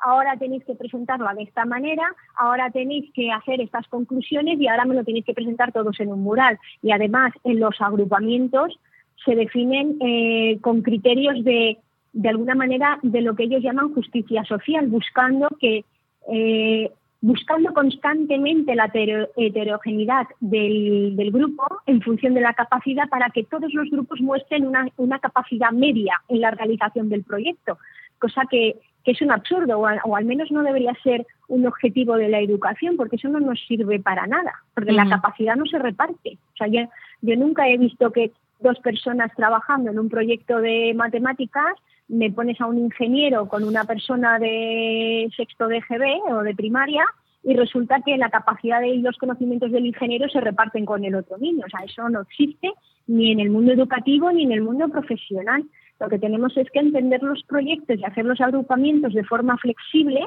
ahora 0.00 0.36
tenéis 0.36 0.64
que 0.64 0.74
presentarla 0.74 1.34
de 1.34 1.42
esta 1.42 1.64
manera, 1.64 2.04
ahora 2.36 2.70
tenéis 2.70 3.12
que 3.12 3.30
hacer 3.32 3.60
estas 3.60 3.86
conclusiones 3.88 4.60
y 4.60 4.68
ahora 4.68 4.84
me 4.84 4.94
lo 4.94 5.04
tenéis 5.04 5.24
que 5.24 5.34
presentar 5.34 5.72
todos 5.72 5.98
en 6.00 6.12
un 6.12 6.22
mural. 6.22 6.58
Y 6.82 6.92
además, 6.92 7.32
en 7.44 7.60
los 7.60 7.80
agrupamientos 7.80 8.78
se 9.24 9.34
definen 9.34 9.96
eh, 10.00 10.58
con 10.60 10.82
criterios 10.82 11.42
de, 11.44 11.78
de 12.12 12.28
alguna 12.28 12.54
manera, 12.54 12.98
de 13.02 13.20
lo 13.20 13.34
que 13.34 13.44
ellos 13.44 13.62
llaman 13.62 13.94
justicia 13.94 14.44
social, 14.44 14.86
buscando 14.88 15.48
que 15.60 15.84
eh, 16.32 16.90
buscando 17.20 17.72
constantemente 17.72 18.74
la 18.74 18.90
heterogeneidad 19.36 20.26
del, 20.40 21.16
del, 21.16 21.30
grupo 21.32 21.64
en 21.86 22.00
función 22.02 22.34
de 22.34 22.40
la 22.40 22.54
capacidad 22.54 23.08
para 23.08 23.30
que 23.30 23.44
todos 23.44 23.72
los 23.72 23.90
grupos 23.90 24.20
muestren 24.20 24.66
una, 24.66 24.86
una 24.96 25.18
capacidad 25.18 25.72
media 25.72 26.22
en 26.28 26.40
la 26.40 26.50
realización 26.50 27.08
del 27.08 27.24
proyecto, 27.24 27.78
cosa 28.18 28.42
que, 28.50 28.76
que 29.04 29.12
es 29.12 29.22
un 29.22 29.30
absurdo 29.30 29.78
o, 29.78 30.16
al 30.16 30.24
menos 30.24 30.50
no 30.50 30.62
debería 30.62 30.92
ser 31.02 31.26
un 31.48 31.66
objetivo 31.66 32.16
de 32.16 32.28
la 32.28 32.40
educación 32.40 32.96
porque 32.96 33.16
eso 33.16 33.28
no 33.28 33.40
nos 33.40 33.60
sirve 33.66 34.00
para 34.00 34.26
nada, 34.26 34.52
porque 34.74 34.92
la 34.92 35.08
capacidad 35.08 35.56
no 35.56 35.66
se 35.66 35.78
reparte. 35.78 36.38
O 36.54 36.56
sea, 36.56 36.66
yo, 36.66 36.88
yo 37.22 37.36
nunca 37.36 37.68
he 37.68 37.78
visto 37.78 38.10
que 38.10 38.32
dos 38.60 38.78
personas 38.80 39.30
trabajando 39.36 39.90
en 39.90 39.98
un 39.98 40.08
proyecto 40.08 40.60
de 40.60 40.92
matemáticas 40.94 41.74
me 42.08 42.30
pones 42.30 42.60
a 42.60 42.66
un 42.66 42.78
ingeniero 42.78 43.48
con 43.48 43.64
una 43.64 43.84
persona 43.84 44.38
de 44.38 45.28
sexto 45.36 45.68
de 45.68 45.80
GB 45.80 46.32
o 46.32 46.42
de 46.42 46.54
primaria 46.54 47.04
y 47.42 47.54
resulta 47.54 48.00
que 48.04 48.16
la 48.16 48.28
capacidad 48.28 48.82
y 48.82 48.98
los 48.98 49.16
conocimientos 49.18 49.70
del 49.70 49.86
ingeniero 49.86 50.28
se 50.28 50.40
reparten 50.40 50.84
con 50.84 51.04
el 51.04 51.14
otro 51.14 51.38
niño. 51.38 51.64
O 51.64 51.70
sea, 51.70 51.84
eso 51.84 52.08
no 52.08 52.22
existe 52.22 52.72
ni 53.06 53.30
en 53.30 53.38
el 53.38 53.50
mundo 53.50 53.72
educativo 53.72 54.32
ni 54.32 54.42
en 54.42 54.52
el 54.52 54.62
mundo 54.62 54.88
profesional. 54.88 55.64
Lo 55.98 56.08
que 56.08 56.18
tenemos 56.18 56.56
es 56.56 56.70
que 56.70 56.78
entender 56.78 57.22
los 57.22 57.42
proyectos 57.44 57.98
y 57.98 58.04
hacer 58.04 58.24
los 58.24 58.40
agrupamientos 58.40 59.14
de 59.14 59.24
forma 59.24 59.56
flexible 59.56 60.26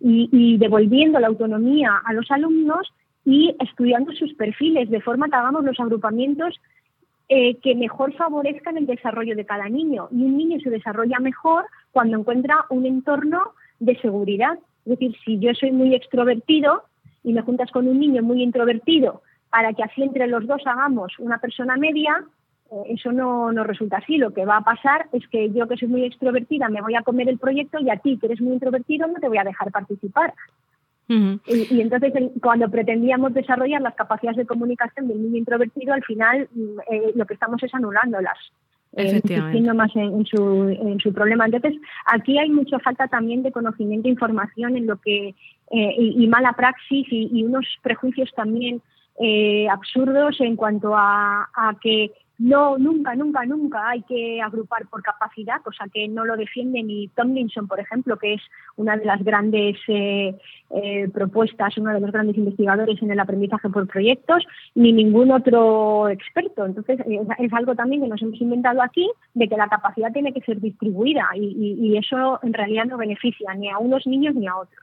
y, 0.00 0.56
devolviendo 0.56 1.18
la 1.20 1.26
autonomía 1.26 2.00
a 2.04 2.12
los 2.12 2.30
alumnos 2.30 2.92
y 3.24 3.54
estudiando 3.60 4.12
sus 4.12 4.32
perfiles, 4.34 4.88
de 4.88 5.00
forma 5.00 5.28
que 5.28 5.36
hagamos 5.36 5.64
los 5.64 5.78
agrupamientos 5.78 6.58
eh, 7.28 7.56
que 7.56 7.74
mejor 7.74 8.14
favorezcan 8.14 8.78
el 8.78 8.86
desarrollo 8.86 9.36
de 9.36 9.44
cada 9.44 9.68
niño. 9.68 10.08
Y 10.10 10.22
un 10.22 10.38
niño 10.38 10.58
se 10.60 10.70
desarrolla 10.70 11.18
mejor 11.18 11.66
cuando 11.92 12.18
encuentra 12.18 12.64
un 12.70 12.86
entorno 12.86 13.52
de 13.78 13.96
seguridad. 14.00 14.58
Es 14.84 14.98
decir, 14.98 15.14
si 15.24 15.38
yo 15.38 15.52
soy 15.54 15.70
muy 15.70 15.94
extrovertido 15.94 16.84
y 17.22 17.32
me 17.32 17.42
juntas 17.42 17.70
con 17.70 17.86
un 17.86 18.00
niño 18.00 18.22
muy 18.22 18.42
introvertido 18.42 19.22
para 19.50 19.72
que 19.74 19.82
así 19.82 20.02
entre 20.02 20.28
los 20.28 20.46
dos 20.46 20.62
hagamos 20.64 21.18
una 21.18 21.38
persona 21.38 21.76
media, 21.76 22.24
eso 22.86 23.12
no, 23.12 23.52
no 23.52 23.64
resulta 23.64 23.98
así. 23.98 24.16
Lo 24.16 24.32
que 24.32 24.44
va 24.44 24.58
a 24.58 24.64
pasar 24.64 25.06
es 25.12 25.26
que 25.28 25.50
yo 25.50 25.66
que 25.66 25.76
soy 25.76 25.88
muy 25.88 26.04
extrovertida 26.04 26.68
me 26.68 26.80
voy 26.80 26.94
a 26.94 27.02
comer 27.02 27.28
el 27.28 27.38
proyecto 27.38 27.78
y 27.80 27.90
a 27.90 27.96
ti 27.96 28.18
que 28.18 28.26
eres 28.26 28.40
muy 28.40 28.54
introvertido 28.54 29.06
no 29.06 29.14
te 29.14 29.28
voy 29.28 29.38
a 29.38 29.44
dejar 29.44 29.70
participar. 29.70 30.34
y, 31.08 31.80
entonces 31.80 32.12
cuando 32.40 32.70
pretendíamos 32.70 33.34
desarrollar 33.34 33.82
las 33.82 33.96
capacidades 33.96 34.36
de 34.36 34.46
comunicación 34.46 35.08
del 35.08 35.20
niño 35.20 35.38
introvertido, 35.38 35.92
al 35.92 36.04
final 36.04 36.48
mm, 36.54 36.78
eh, 36.90 37.12
lo 37.16 37.26
que 37.26 37.34
estamos 37.34 37.62
es 37.62 37.74
anulándolas. 37.74 38.38
Eh, 38.92 39.20
insistiendo 39.22 39.72
más 39.72 39.94
en, 39.94 40.26
su, 40.26 40.68
en 40.68 40.98
su 40.98 41.12
problema. 41.12 41.44
Entonces, 41.46 41.80
aquí 42.06 42.38
hay 42.38 42.50
mucha 42.50 42.76
falta 42.80 43.06
también 43.06 43.40
de 43.44 43.52
conocimiento 43.52 44.08
e 44.08 44.10
información 44.10 44.76
en 44.76 44.88
lo 44.88 44.96
que 44.96 45.36
y, 45.70 46.26
mala 46.26 46.54
praxis 46.54 47.06
y, 47.08 47.44
unos 47.44 47.64
prejuicios 47.82 48.32
también 48.34 48.82
absurdos 49.70 50.40
en 50.40 50.56
cuanto 50.56 50.96
a, 50.96 51.48
a, 51.54 51.76
que 51.80 52.10
no, 52.40 52.78
nunca, 52.78 53.14
nunca, 53.14 53.44
nunca 53.44 53.90
hay 53.90 54.00
que 54.02 54.40
agrupar 54.40 54.86
por 54.86 55.02
capacidad, 55.02 55.60
cosa 55.62 55.84
que 55.92 56.08
no 56.08 56.24
lo 56.24 56.38
defiende 56.38 56.82
ni 56.82 57.08
Tomlinson, 57.08 57.68
por 57.68 57.78
ejemplo, 57.78 58.18
que 58.18 58.32
es 58.32 58.40
una 58.76 58.96
de 58.96 59.04
las 59.04 59.22
grandes 59.22 59.76
eh, 59.88 60.34
eh, 60.70 61.08
propuestas, 61.12 61.76
uno 61.76 61.92
de 61.92 62.00
los 62.00 62.10
grandes 62.10 62.38
investigadores 62.38 63.02
en 63.02 63.10
el 63.10 63.20
aprendizaje 63.20 63.68
por 63.68 63.86
proyectos, 63.86 64.42
ni 64.74 64.90
ningún 64.90 65.32
otro 65.32 66.08
experto. 66.08 66.64
Entonces, 66.64 67.00
eh, 67.00 67.20
es 67.40 67.52
algo 67.52 67.74
también 67.74 68.00
que 68.00 68.08
nos 68.08 68.22
hemos 68.22 68.40
inventado 68.40 68.80
aquí, 68.80 69.06
de 69.34 69.46
que 69.46 69.58
la 69.58 69.68
capacidad 69.68 70.10
tiene 70.10 70.32
que 70.32 70.40
ser 70.40 70.62
distribuida 70.62 71.28
y, 71.34 71.90
eso 72.00 72.38
en 72.42 72.54
realidad 72.54 72.84
no 72.86 72.96
beneficia 72.96 73.52
ni 73.54 73.68
a 73.68 73.76
unos 73.76 74.06
niños 74.06 74.34
ni 74.34 74.46
a 74.46 74.56
otros. 74.56 74.80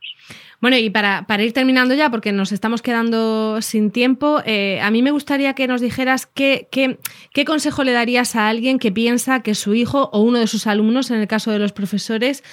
Bueno, 0.61 0.77
y 0.77 0.89
para, 0.91 1.25
ir 1.39 1.53
terminando 1.53 1.95
ya, 1.95 2.11
porque 2.11 2.31
nos 2.31 2.51
estamos 2.51 2.83
quedando 2.83 3.59
sin 3.61 3.91
tiempo, 3.91 4.37
a 4.37 4.91
mí 4.91 5.01
me 5.01 5.11
gustaría 5.11 5.53
que 5.53 5.67
nos 5.67 5.81
dijeras 5.81 6.27
qué, 6.27 6.67
qué, 6.69 6.99
qué 7.33 7.45
consejo 7.47 7.83
le 7.83 7.93
darías 7.93 8.35
a 8.35 8.47
alguien 8.47 8.77
que 8.77 8.91
piensa 8.91 9.41
que 9.41 9.55
su 9.55 9.73
hijo 9.73 10.11
o 10.13 10.21
uno 10.21 10.37
de 10.37 10.45
sus 10.45 10.67
alumnos, 10.67 11.09
en 11.09 11.19
el 11.19 11.27
caso 11.27 11.49
de 11.51 11.57
los 11.57 11.73
profesores, 11.73 12.43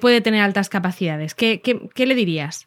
puede 0.00 0.22
tener 0.22 0.40
altas 0.40 0.70
capacidades. 0.70 1.34
qué, 1.34 1.60
qué 1.60 2.06
le 2.06 2.14
dirías? 2.14 2.66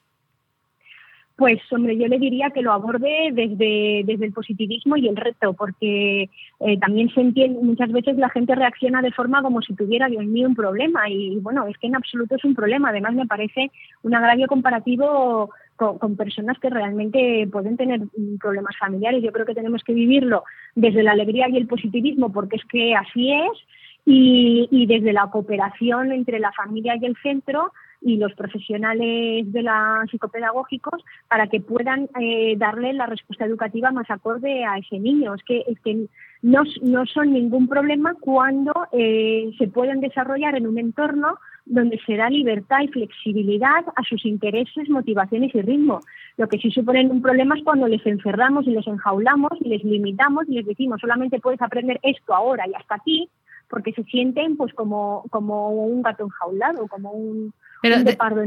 Pues, 1.39 1.61
hombre, 1.71 1.97
yo 1.97 2.05
le 2.07 2.19
diría 2.19 2.49
que 2.49 2.61
lo 2.61 2.73
aborde 2.73 3.29
desde, 3.31 4.01
desde 4.03 4.25
el 4.25 4.33
positivismo 4.33 4.97
y 4.97 5.07
el 5.07 5.15
reto, 5.15 5.53
porque 5.53 6.29
eh, 6.59 6.77
también 6.81 7.09
se 7.13 7.21
entiende, 7.21 7.61
muchas 7.61 7.89
veces 7.93 8.17
la 8.17 8.27
gente 8.27 8.55
reacciona 8.55 9.01
de 9.01 9.13
forma 9.13 9.41
como 9.41 9.61
si 9.61 9.73
tuviera, 9.73 10.09
Dios 10.09 10.25
mío, 10.25 10.49
un 10.49 10.55
problema. 10.55 11.09
Y 11.09 11.37
bueno, 11.39 11.65
es 11.67 11.77
que 11.77 11.87
en 11.87 11.95
absoluto 11.95 12.35
es 12.35 12.43
un 12.43 12.55
problema. 12.55 12.89
Además, 12.89 13.13
me 13.13 13.25
parece 13.25 13.71
un 14.03 14.13
agravio 14.13 14.47
comparativo 14.47 15.49
con, 15.79 16.17
personas 16.17 16.59
que 16.59 16.69
realmente 16.69 17.47
pueden 17.51 17.77
tener 17.77 18.01
problemas 18.39 18.75
familiares. 18.77 19.23
Yo 19.23 19.31
creo 19.31 19.45
que 19.45 19.55
tenemos 19.55 19.83
que 19.83 19.93
vivirlo 19.93 20.43
desde 20.75 21.03
la 21.03 21.11
alegría 21.11 21.47
y 21.49 21.57
el 21.57 21.67
positivismo, 21.67 22.31
porque 22.31 22.57
es 22.57 22.65
que 22.65 22.95
así 22.95 23.31
es, 23.31 23.51
y, 24.05 24.67
y 24.71 24.85
desde 24.85 25.13
la 25.13 25.29
cooperación 25.31 26.11
entre 26.11 26.39
la 26.39 26.51
familia 26.51 26.95
y 26.99 27.05
el 27.05 27.15
centro 27.23 27.71
y 28.01 28.17
los 28.17 28.33
profesionales 28.33 29.51
de 29.51 29.61
la 29.61 30.05
psicopedagógicos 30.09 31.03
para 31.27 31.47
que 31.47 31.59
puedan 31.59 32.09
eh, 32.19 32.55
darle 32.57 32.93
la 32.93 33.05
respuesta 33.05 33.45
educativa 33.45 33.91
más 33.91 34.09
acorde 34.09 34.65
a 34.65 34.77
ese 34.77 34.99
niño. 34.99 35.33
Es 35.35 35.43
que, 35.43 35.63
es 35.67 35.79
que 35.81 36.07
no, 36.41 36.63
no 36.81 37.05
son 37.05 37.33
ningún 37.33 37.67
problema 37.67 38.15
cuando 38.19 38.73
eh, 38.93 39.51
se 39.57 39.67
pueden 39.67 39.99
desarrollar 39.99 40.55
en 40.55 40.67
un 40.67 40.77
entorno 40.77 41.37
donde 41.69 41.99
se 42.05 42.17
da 42.17 42.29
libertad 42.29 42.81
y 42.81 42.87
flexibilidad 42.87 43.85
a 43.95 44.03
sus 44.03 44.25
intereses, 44.25 44.89
motivaciones 44.89 45.53
y 45.53 45.61
ritmo. 45.61 46.01
Lo 46.37 46.47
que 46.47 46.57
sí 46.57 46.71
suponen 46.71 47.11
un 47.11 47.21
problema 47.21 47.55
es 47.55 47.63
cuando 47.63 47.87
les 47.87 48.05
encerramos 48.05 48.67
y 48.67 48.71
les 48.71 48.85
enjaulamos 48.87 49.51
y 49.61 49.69
les 49.69 49.83
limitamos 49.83 50.45
y 50.49 50.55
les 50.55 50.65
decimos 50.65 50.99
solamente 50.99 51.39
puedes 51.39 51.61
aprender 51.61 51.99
esto 52.03 52.33
ahora 52.33 52.67
y 52.67 52.73
hasta 52.73 52.95
aquí, 52.95 53.29
porque 53.69 53.93
se 53.93 54.03
sienten 54.03 54.57
pues 54.57 54.73
como, 54.73 55.23
como 55.29 55.69
un 55.69 56.01
gato 56.01 56.25
enjaulado, 56.25 56.87
como 56.87 57.11
un, 57.11 57.53
pero, 57.81 57.95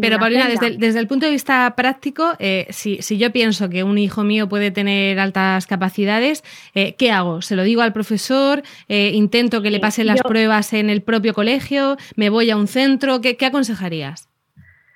pero 0.01 0.19
Paulina, 0.19 0.47
desde 0.49 0.99
el, 0.99 1.07
punto 1.07 1.27
de 1.27 1.33
vista 1.33 1.73
práctico, 1.75 2.33
eh, 2.39 2.67
si, 2.71 2.99
yo 3.17 3.33
pienso 3.33 3.71
que 3.71 3.83
un 3.83 3.97
hijo 3.97 4.25
mío 4.25 4.49
puede 4.49 4.71
tener 4.71 5.19
altas 5.19 5.67
capacidades, 5.67 6.43
eh, 6.75 6.95
¿qué 6.99 7.11
hago? 7.11 7.41
¿Se 7.41 7.57
lo 7.57 7.63
digo 7.63 7.81
al 7.83 7.93
profesor? 7.93 8.63
Eh, 8.89 9.13
¿Intento 9.15 9.63
que 9.63 9.71
le 9.71 9.81
pasen 9.81 10.07
las 10.07 10.23
pruebas 10.23 10.73
en 10.75 10.91
el 10.91 11.03
propio 11.03 11.33
colegio? 11.33 11.97
¿Me 12.17 12.29
voy 12.29 12.51
a 12.51 12.57
un 12.57 12.67
centro? 12.67 13.21
¿Qué, 13.21 13.37
aconsejarías? 13.45 14.29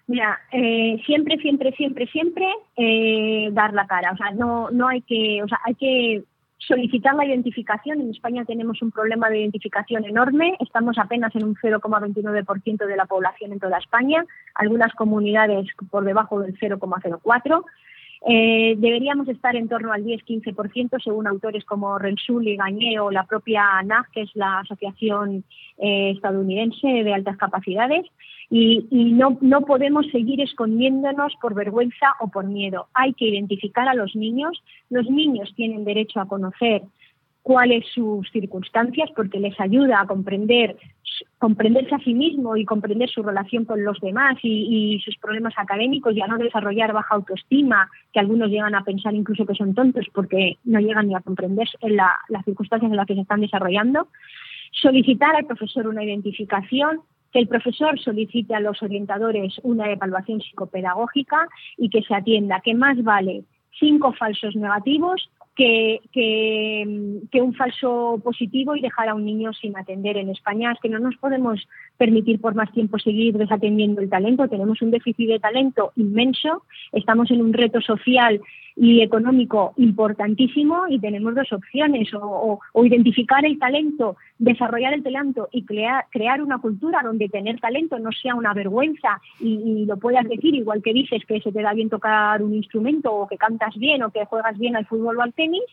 Mira, 0.06 0.38
siempre, 1.06 1.38
siempre, 1.38 1.72
siempre, 1.72 2.06
siempre 2.06 2.46
dar 3.52 3.72
la 3.72 3.86
cara. 3.86 4.12
O 4.12 4.16
sea, 4.16 4.30
no, 4.32 4.70
no 4.70 4.88
hay 4.88 5.00
que, 5.02 5.42
o 5.42 5.48
sea, 5.48 5.58
hay 5.64 5.74
que 5.74 6.22
solicitar 6.58 7.14
la 7.14 7.26
identificación. 7.26 8.00
En 8.00 8.10
España 8.10 8.44
tenemos 8.44 8.80
un 8.82 8.90
problema 8.90 9.28
de 9.28 9.40
identificación 9.40 10.04
enorme. 10.04 10.56
Estamos 10.60 10.98
apenas 10.98 11.34
en 11.36 11.44
un 11.44 11.54
0,29% 11.56 12.86
de 12.86 12.96
la 12.96 13.06
población 13.06 13.52
en 13.52 13.60
toda 13.60 13.78
España, 13.78 14.24
algunas 14.54 14.92
comunidades 14.94 15.68
por 15.90 16.04
debajo 16.04 16.40
del 16.40 16.58
0,04%. 16.58 17.64
Eh, 18.28 18.74
deberíamos 18.78 19.28
estar 19.28 19.54
en 19.54 19.68
torno 19.68 19.92
al 19.92 20.04
10-15%, 20.04 21.02
según 21.02 21.26
autores 21.26 21.64
como 21.64 21.98
Rensul 21.98 22.48
y 22.48 22.56
Gañé 22.56 22.98
o 22.98 23.10
la 23.10 23.24
propia 23.24 23.78
ANAG, 23.78 24.10
que 24.10 24.22
es 24.22 24.30
la 24.34 24.60
Asociación 24.60 25.44
eh, 25.78 26.10
Estadounidense 26.10 26.88
de 26.88 27.14
Altas 27.14 27.36
Capacidades 27.36 28.06
y, 28.48 28.86
no, 28.90 29.38
no 29.40 29.62
podemos 29.62 30.06
seguir 30.12 30.40
escondiéndonos 30.40 31.34
por 31.40 31.54
vergüenza 31.54 32.14
o 32.20 32.28
por 32.28 32.46
miedo. 32.46 32.86
Hay 32.94 33.12
que 33.14 33.28
identificar 33.28 33.88
a 33.88 33.94
los 33.94 34.14
niños. 34.14 34.62
Los 34.88 35.10
niños 35.10 35.52
tienen 35.56 35.84
derecho 35.84 36.20
a 36.20 36.28
conocer 36.28 36.82
cuáles 37.42 37.84
sus 37.94 38.28
circunstancias 38.30 39.10
porque 39.14 39.38
les 39.38 39.58
ayuda 39.60 40.00
a 40.00 40.06
comprender 40.06 40.76
comprenderse 41.38 41.94
a 41.94 41.98
sí 42.00 42.14
mismo 42.14 42.56
y 42.56 42.64
comprender 42.64 43.08
su 43.08 43.22
relación 43.22 43.64
con 43.64 43.84
los 43.84 44.00
demás 44.00 44.36
y, 44.42 45.00
sus 45.04 45.16
problemas 45.18 45.54
académicos 45.56 46.14
y 46.14 46.20
a 46.20 46.26
no 46.26 46.38
desarrollar 46.38 46.92
baja 46.92 47.14
autoestima, 47.14 47.88
que 48.12 48.20
algunos 48.20 48.50
llegan 48.50 48.74
a 48.74 48.84
pensar 48.84 49.14
incluso 49.14 49.46
que 49.46 49.54
son 49.54 49.74
tontos 49.74 50.06
porque 50.12 50.58
no 50.64 50.80
llegan 50.80 51.08
ni 51.08 51.14
a 51.14 51.20
comprender 51.20 51.68
las 51.82 52.44
circunstancias 52.44 52.90
en 52.90 52.96
las 52.96 53.06
que 53.06 53.14
se 53.14 53.20
están 53.20 53.40
desarrollando. 53.40 54.08
Solicitar 54.72 55.36
al 55.36 55.46
profesor 55.46 55.86
una 55.86 56.04
identificación, 56.04 57.00
que 57.36 57.40
el 57.42 57.48
profesor 57.48 58.00
solicite 58.00 58.54
a 58.54 58.60
los 58.60 58.82
orientadores 58.82 59.60
una 59.62 59.92
evaluación 59.92 60.40
psicopedagógica 60.40 61.46
y 61.76 61.90
que 61.90 62.00
se 62.00 62.14
atienda, 62.14 62.62
que 62.64 62.72
más 62.72 62.96
vale 63.04 63.44
cinco 63.78 64.14
falsos 64.14 64.56
negativos 64.56 65.28
que, 65.54 66.00
que, 66.12 67.42
un 67.42 67.52
falso 67.52 68.18
positivo 68.24 68.74
y 68.74 68.80
dejar 68.80 69.10
a 69.10 69.14
un 69.14 69.26
niño 69.26 69.52
sin 69.52 69.76
atender 69.76 70.16
en 70.16 70.30
España. 70.30 70.72
Es 70.72 70.80
que 70.80 70.88
no 70.88 70.98
nos 70.98 71.14
podemos 71.16 71.60
permitir 71.98 72.40
por 72.40 72.54
más 72.54 72.72
tiempo 72.72 72.98
seguir 72.98 73.36
desatendiendo 73.36 74.00
el 74.00 74.08
talento. 74.08 74.48
Tenemos 74.48 74.80
un 74.80 74.90
déficit 74.90 75.28
de 75.28 75.38
talento 75.38 75.92
inmenso, 75.96 76.62
estamos 76.92 77.30
en 77.30 77.42
un 77.42 77.52
reto 77.52 77.82
social 77.82 78.40
y 78.76 79.00
económico 79.00 79.72
importantísimo 79.78 80.84
y 80.88 80.98
tenemos 80.98 81.34
dos 81.34 81.50
opciones, 81.52 82.10
o, 82.12 82.60
identificar 82.84 83.44
el 83.44 83.58
talento, 83.58 84.16
desarrollar 84.38 84.92
el 84.92 85.02
talento 85.02 85.48
y 85.50 85.64
crear, 85.64 86.04
crear 86.10 86.42
una 86.42 86.58
cultura 86.58 87.00
donde 87.02 87.30
tener 87.30 87.58
talento 87.58 87.98
no 87.98 88.12
sea 88.12 88.34
una 88.34 88.52
vergüenza 88.52 89.20
y, 89.40 89.86
lo 89.86 89.96
puedas 89.96 90.28
decir, 90.28 90.54
igual 90.54 90.82
que 90.82 90.92
dices 90.92 91.24
que 91.26 91.40
se 91.40 91.52
te 91.52 91.62
da 91.62 91.72
bien 91.72 91.88
tocar 91.88 92.42
un 92.42 92.54
instrumento 92.54 93.14
o 93.14 93.26
que 93.26 93.38
cantas 93.38 93.74
bien 93.76 94.02
o 94.02 94.10
que 94.10 94.26
juegas 94.26 94.58
bien 94.58 94.76
al 94.76 94.86
fútbol 94.86 95.18
o 95.18 95.22
al 95.22 95.32
tenis, 95.32 95.64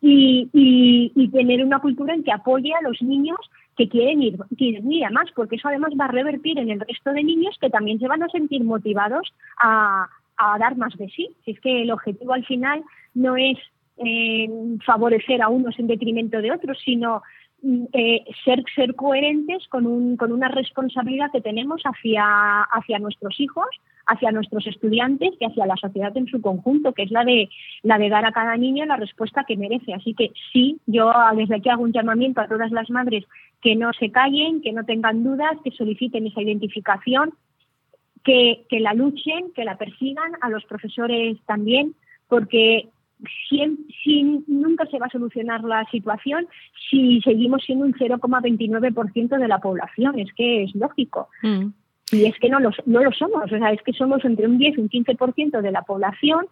y, 0.00 0.48
y, 0.52 1.28
tener 1.30 1.64
una 1.64 1.80
cultura 1.80 2.14
en 2.14 2.22
que 2.22 2.32
apoye 2.32 2.72
a 2.72 2.82
los 2.82 3.02
niños 3.02 3.38
que 3.76 3.88
quieren 3.88 4.22
ir, 4.22 4.36
quieren 4.56 4.90
ir 4.90 5.04
a 5.04 5.10
más, 5.10 5.30
porque 5.34 5.56
eso 5.56 5.68
además 5.68 5.90
va 6.00 6.04
a 6.04 6.12
revertir 6.12 6.58
en 6.58 6.70
el 6.70 6.80
resto 6.80 7.12
de 7.12 7.24
niños 7.24 7.56
que 7.60 7.68
también 7.68 7.98
se 7.98 8.06
van 8.06 8.22
a 8.22 8.28
sentir 8.28 8.62
motivados 8.62 9.34
a, 9.60 10.08
a 10.38 10.58
dar 10.58 10.76
más 10.76 10.96
de 10.96 11.08
sí. 11.08 11.28
Si 11.44 11.52
es 11.52 11.60
que 11.60 11.82
el 11.82 11.90
objetivo 11.90 12.32
al 12.32 12.46
final 12.46 12.82
no 13.14 13.36
es 13.36 13.58
eh, 13.98 14.48
favorecer 14.86 15.42
a 15.42 15.48
unos 15.48 15.78
en 15.78 15.88
detrimento 15.88 16.40
de 16.40 16.52
otros, 16.52 16.78
sino 16.84 17.22
mm, 17.62 17.84
eh, 17.92 18.24
ser, 18.44 18.62
ser 18.74 18.94
coherentes 18.94 19.66
con, 19.68 19.86
un, 19.86 20.16
con 20.16 20.32
una 20.32 20.48
responsabilidad 20.48 21.32
que 21.32 21.40
tenemos 21.40 21.82
hacia, 21.82 22.62
hacia 22.62 22.98
nuestros 23.00 23.38
hijos, 23.40 23.66
hacia 24.06 24.30
nuestros 24.30 24.66
estudiantes 24.66 25.34
y 25.38 25.44
hacia 25.44 25.66
la 25.66 25.76
sociedad 25.76 26.16
en 26.16 26.28
su 26.28 26.40
conjunto, 26.40 26.92
que 26.92 27.02
es 27.02 27.10
la 27.10 27.24
de, 27.24 27.48
la 27.82 27.98
de 27.98 28.08
dar 28.08 28.24
a 28.24 28.32
cada 28.32 28.56
niño 28.56 28.86
la 28.86 28.96
respuesta 28.96 29.44
que 29.44 29.56
merece. 29.56 29.92
Así 29.92 30.14
que 30.14 30.30
sí, 30.52 30.78
yo 30.86 31.12
desde 31.34 31.56
aquí 31.56 31.68
hago 31.68 31.82
un 31.82 31.92
llamamiento 31.92 32.40
a 32.40 32.48
todas 32.48 32.70
las 32.70 32.88
madres 32.90 33.24
que 33.60 33.74
no 33.74 33.92
se 33.92 34.10
callen, 34.10 34.62
que 34.62 34.72
no 34.72 34.84
tengan 34.84 35.24
dudas, 35.24 35.58
que 35.64 35.72
soliciten 35.72 36.26
esa 36.26 36.40
identificación, 36.40 37.34
que, 38.24 38.64
que 38.68 38.80
la 38.80 38.94
luchen, 38.94 39.52
que 39.54 39.64
la 39.64 39.76
persigan, 39.76 40.32
a 40.40 40.50
los 40.50 40.64
profesores 40.64 41.38
también, 41.46 41.94
porque 42.28 42.88
si, 43.48 44.44
nunca 44.46 44.86
se 44.86 44.98
va 44.98 45.06
a 45.06 45.10
solucionar 45.10 45.64
la 45.64 45.84
situación 45.90 46.46
si 46.90 47.20
seguimos 47.22 47.62
siendo 47.64 47.84
un 47.84 47.94
0,29% 47.94 49.38
de 49.38 49.48
la 49.48 49.58
población. 49.58 50.18
Es 50.18 50.32
que 50.34 50.64
es 50.64 50.74
lógico. 50.74 51.28
Mm. 51.42 51.68
Y 52.10 52.24
es 52.24 52.38
que 52.38 52.48
no 52.48 52.58
lo, 52.60 52.70
no 52.86 53.02
lo 53.02 53.12
somos. 53.12 53.44
O 53.44 53.48
sea, 53.48 53.72
es 53.72 53.82
que 53.82 53.92
somos 53.92 54.24
entre 54.24 54.46
un 54.46 54.58
10 54.58 54.78
y 54.78 54.80
un 54.80 54.88
15% 54.88 55.60
de 55.60 55.72
la 55.72 55.82
población 55.82 56.46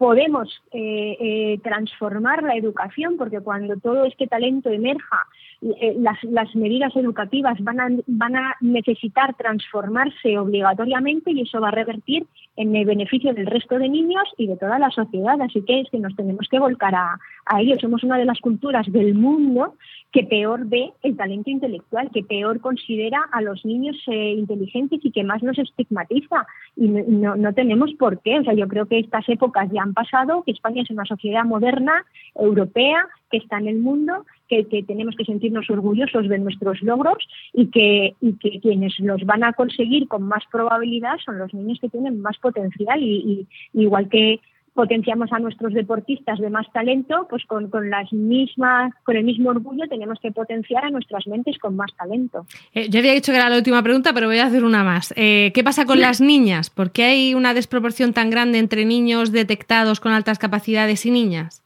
podemos 0.00 0.48
eh, 0.72 1.14
eh, 1.20 1.60
transformar 1.62 2.42
la 2.42 2.56
educación, 2.56 3.18
porque 3.18 3.40
cuando 3.40 3.76
todo 3.76 4.06
este 4.06 4.26
talento 4.26 4.70
emerja, 4.70 5.26
eh, 5.60 5.94
las, 5.98 6.16
las, 6.24 6.56
medidas 6.56 6.96
educativas 6.96 7.58
van 7.60 7.80
a, 7.80 7.88
van 8.06 8.34
a 8.34 8.56
necesitar 8.62 9.34
transformarse 9.34 10.38
obligatoriamente 10.38 11.32
y 11.32 11.42
eso 11.42 11.60
va 11.60 11.68
a 11.68 11.72
revertir 11.72 12.26
en 12.56 12.74
el 12.74 12.84
beneficio 12.84 13.32
del 13.32 13.46
resto 13.46 13.78
de 13.78 13.88
niños 13.88 14.24
y 14.36 14.46
de 14.46 14.56
toda 14.56 14.78
la 14.78 14.90
sociedad. 14.90 15.40
Así 15.40 15.62
que 15.64 15.80
es 15.80 15.90
que 15.90 15.98
nos 15.98 16.14
tenemos 16.16 16.48
que 16.50 16.58
volcar 16.58 16.94
a, 16.94 17.18
a 17.46 17.60
ello. 17.60 17.76
Somos 17.80 18.02
una 18.04 18.18
de 18.18 18.24
las 18.24 18.40
culturas 18.40 18.90
del 18.90 19.14
mundo 19.14 19.74
que 20.12 20.24
peor 20.24 20.66
ve 20.66 20.92
el 21.02 21.16
talento 21.16 21.50
intelectual, 21.50 22.10
que 22.12 22.24
peor 22.24 22.60
considera 22.60 23.20
a 23.32 23.40
los 23.42 23.64
niños 23.64 23.96
inteligentes 24.06 25.00
y 25.02 25.12
que 25.12 25.24
más 25.24 25.42
los 25.42 25.58
estigmatiza. 25.58 26.46
Y 26.76 26.88
no, 26.88 27.36
no 27.36 27.52
tenemos 27.54 27.92
por 27.94 28.20
qué. 28.20 28.40
O 28.40 28.44
sea, 28.44 28.54
yo 28.54 28.66
creo 28.66 28.86
que 28.86 28.98
estas 28.98 29.28
épocas 29.28 29.68
ya 29.72 29.84
pasado, 29.94 30.42
que 30.44 30.52
España 30.52 30.82
es 30.82 30.90
una 30.90 31.04
sociedad 31.04 31.44
moderna, 31.44 32.04
europea, 32.34 33.06
que 33.30 33.38
está 33.38 33.58
en 33.58 33.68
el 33.68 33.78
mundo, 33.78 34.24
que, 34.50 34.82
tenemos 34.82 35.14
que 35.16 35.24
sentirnos 35.24 35.70
orgullosos 35.70 36.28
de 36.28 36.38
nuestros 36.38 36.82
logros 36.82 37.26
y 37.54 37.68
que, 37.68 38.14
quienes 38.60 38.98
los 38.98 39.24
van 39.24 39.44
a 39.44 39.52
conseguir 39.54 40.08
con 40.08 40.24
más 40.24 40.42
probabilidad 40.50 41.16
son 41.24 41.38
los 41.38 41.54
niños 41.54 41.78
que 41.80 41.88
tienen 41.88 42.20
más 42.20 42.36
potencial 42.38 43.00
y 43.02 43.46
igual 43.72 44.08
que 44.08 44.40
potenciamos 44.74 45.32
a 45.32 45.38
nuestros 45.38 45.74
deportistas 45.74 46.38
de 46.38 46.50
más 46.50 46.66
talento, 46.72 47.26
pues 47.28 47.44
con, 47.44 47.68
las 47.90 48.12
mismas, 48.12 48.92
con 49.04 49.16
el 49.16 49.24
mismo 49.24 49.50
orgullo 49.50 49.86
tenemos 49.88 50.18
que 50.20 50.30
potenciar 50.30 50.84
a 50.84 50.90
nuestras 50.90 51.26
mentes 51.26 51.58
con 51.58 51.76
más 51.76 51.90
talento. 51.96 52.46
Eh, 52.74 52.88
yo 52.88 53.00
había 53.00 53.12
dicho 53.12 53.32
que 53.32 53.38
era 53.38 53.48
la 53.48 53.56
última 53.56 53.82
pregunta, 53.82 54.12
pero 54.14 54.28
voy 54.28 54.38
a 54.38 54.46
hacer 54.46 54.64
una 54.64 54.84
más. 54.84 55.12
Eh, 55.16 55.50
¿Qué 55.54 55.64
pasa 55.64 55.84
con 55.86 56.00
las 56.00 56.20
niñas? 56.20 56.70
¿Por 56.70 56.92
qué 56.92 57.04
hay 57.04 57.34
una 57.34 57.54
desproporción 57.54 58.12
tan 58.12 58.30
grande 58.30 58.58
entre 58.58 58.84
niños 58.84 59.32
detectados 59.32 60.00
con 60.00 60.12
altas 60.12 60.38
capacidades 60.38 61.04
y 61.04 61.10
niñas? 61.10 61.62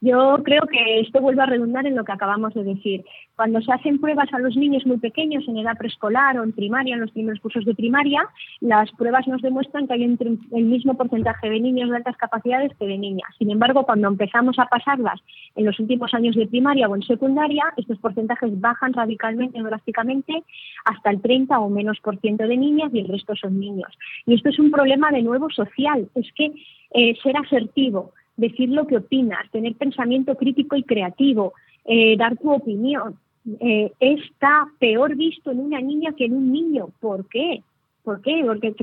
Yo 0.00 0.38
creo 0.44 0.62
que 0.66 1.00
esto 1.00 1.20
vuelve 1.20 1.42
a 1.42 1.46
redundar 1.46 1.86
en 1.86 1.96
lo 1.96 2.04
que 2.04 2.12
acabamos 2.12 2.54
de 2.54 2.64
decir. 2.64 3.04
Cuando 3.34 3.60
se 3.60 3.72
hacen 3.72 4.00
pruebas 4.00 4.32
a 4.32 4.38
los 4.38 4.56
niños 4.56 4.86
muy 4.86 4.98
pequeños 4.98 5.44
en 5.48 5.58
edad 5.58 5.76
preescolar 5.76 6.38
o 6.38 6.44
en 6.44 6.52
primaria, 6.52 6.94
en 6.94 7.00
los 7.00 7.10
primeros 7.10 7.40
cursos 7.40 7.64
de 7.64 7.74
primaria, 7.74 8.26
las 8.60 8.90
pruebas 8.92 9.26
nos 9.26 9.42
demuestran 9.42 9.86
que 9.86 9.94
hay 9.94 10.04
el 10.04 10.64
mismo 10.64 10.94
porcentaje 10.94 11.50
de 11.50 11.60
niños 11.60 11.90
de 11.90 11.96
altas 11.96 12.16
capacidades 12.16 12.72
que 12.78 12.86
de 12.86 12.98
niñas. 12.98 13.28
Sin 13.38 13.50
embargo, 13.50 13.84
cuando 13.84 14.08
empezamos 14.08 14.58
a 14.58 14.66
pasarlas 14.66 15.20
en 15.54 15.64
los 15.64 15.78
últimos 15.80 16.12
años 16.14 16.36
de 16.36 16.46
primaria 16.46 16.88
o 16.88 16.96
en 16.96 17.02
secundaria, 17.02 17.64
estos 17.76 17.98
porcentajes 17.98 18.58
bajan 18.60 18.92
radicalmente 18.92 19.62
drásticamente 19.62 20.44
hasta 20.84 21.10
el 21.10 21.20
30 21.20 21.58
o 21.58 21.68
menos 21.68 21.98
por 22.00 22.18
ciento 22.20 22.46
de 22.46 22.56
niñas 22.56 22.90
y 22.92 23.00
el 23.00 23.08
resto 23.08 23.34
son 23.36 23.58
niños. 23.58 23.92
Y 24.26 24.34
esto 24.34 24.48
es 24.48 24.58
un 24.58 24.70
problema 24.70 25.10
de 25.10 25.22
nuevo 25.22 25.50
social. 25.50 26.08
Es 26.14 26.32
que 26.34 26.52
eh, 26.92 27.16
ser 27.22 27.36
asertivo, 27.36 28.12
decir 28.36 28.68
lo 28.68 28.86
que 28.86 28.98
opinas, 28.98 29.50
tener 29.50 29.74
pensamiento 29.74 30.36
crítico 30.36 30.76
y 30.76 30.82
creativo, 30.82 31.54
eh, 31.84 32.16
dar 32.16 32.36
tu 32.36 32.52
opinión, 32.52 33.16
eh, 33.60 33.92
está 34.00 34.66
peor 34.78 35.14
visto 35.16 35.50
en 35.50 35.60
una 35.60 35.80
niña 35.80 36.12
que 36.12 36.24
en 36.24 36.34
un 36.34 36.52
niño. 36.52 36.88
¿Por 37.00 37.28
qué? 37.28 37.62
¿Por 38.02 38.20
qué? 38.20 38.42
Porque, 38.44 38.74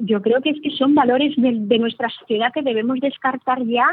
yo 0.00 0.22
creo 0.22 0.40
que 0.40 0.50
es 0.50 0.60
que 0.60 0.70
son 0.70 0.94
valores 0.94 1.34
de 1.36 1.78
nuestra 1.78 2.08
sociedad 2.10 2.52
que 2.52 2.62
debemos 2.62 3.00
descartar 3.00 3.64
ya 3.64 3.86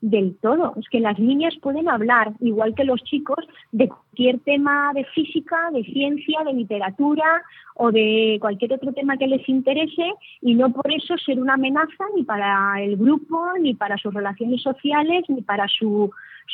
del 0.00 0.36
todo. 0.40 0.74
Es 0.78 0.88
que 0.88 1.00
las 1.00 1.18
niñas 1.18 1.54
pueden 1.60 1.88
hablar, 1.88 2.32
igual 2.40 2.74
que 2.74 2.84
los 2.84 3.02
chicos, 3.04 3.44
de 3.72 3.88
cualquier 3.88 4.38
tema 4.40 4.92
de 4.94 5.04
física, 5.06 5.70
de 5.72 5.84
ciencia, 5.84 6.40
de 6.44 6.52
literatura 6.52 7.42
o 7.74 7.90
de 7.90 8.38
cualquier 8.40 8.74
otro 8.74 8.92
tema 8.92 9.16
que 9.16 9.26
les 9.26 9.48
interese 9.48 10.12
y 10.40 10.54
no 10.54 10.72
por 10.72 10.92
eso 10.92 11.16
ser 11.18 11.40
una 11.40 11.54
amenaza 11.54 12.04
ni 12.14 12.24
para 12.24 12.82
el 12.82 12.96
grupo, 12.96 13.52
ni 13.60 13.74
para 13.74 13.96
sus 13.98 14.12
relaciones 14.12 14.62
sociales, 14.62 15.24
ni 15.28 15.42
para 15.42 15.66
su, 15.68 16.10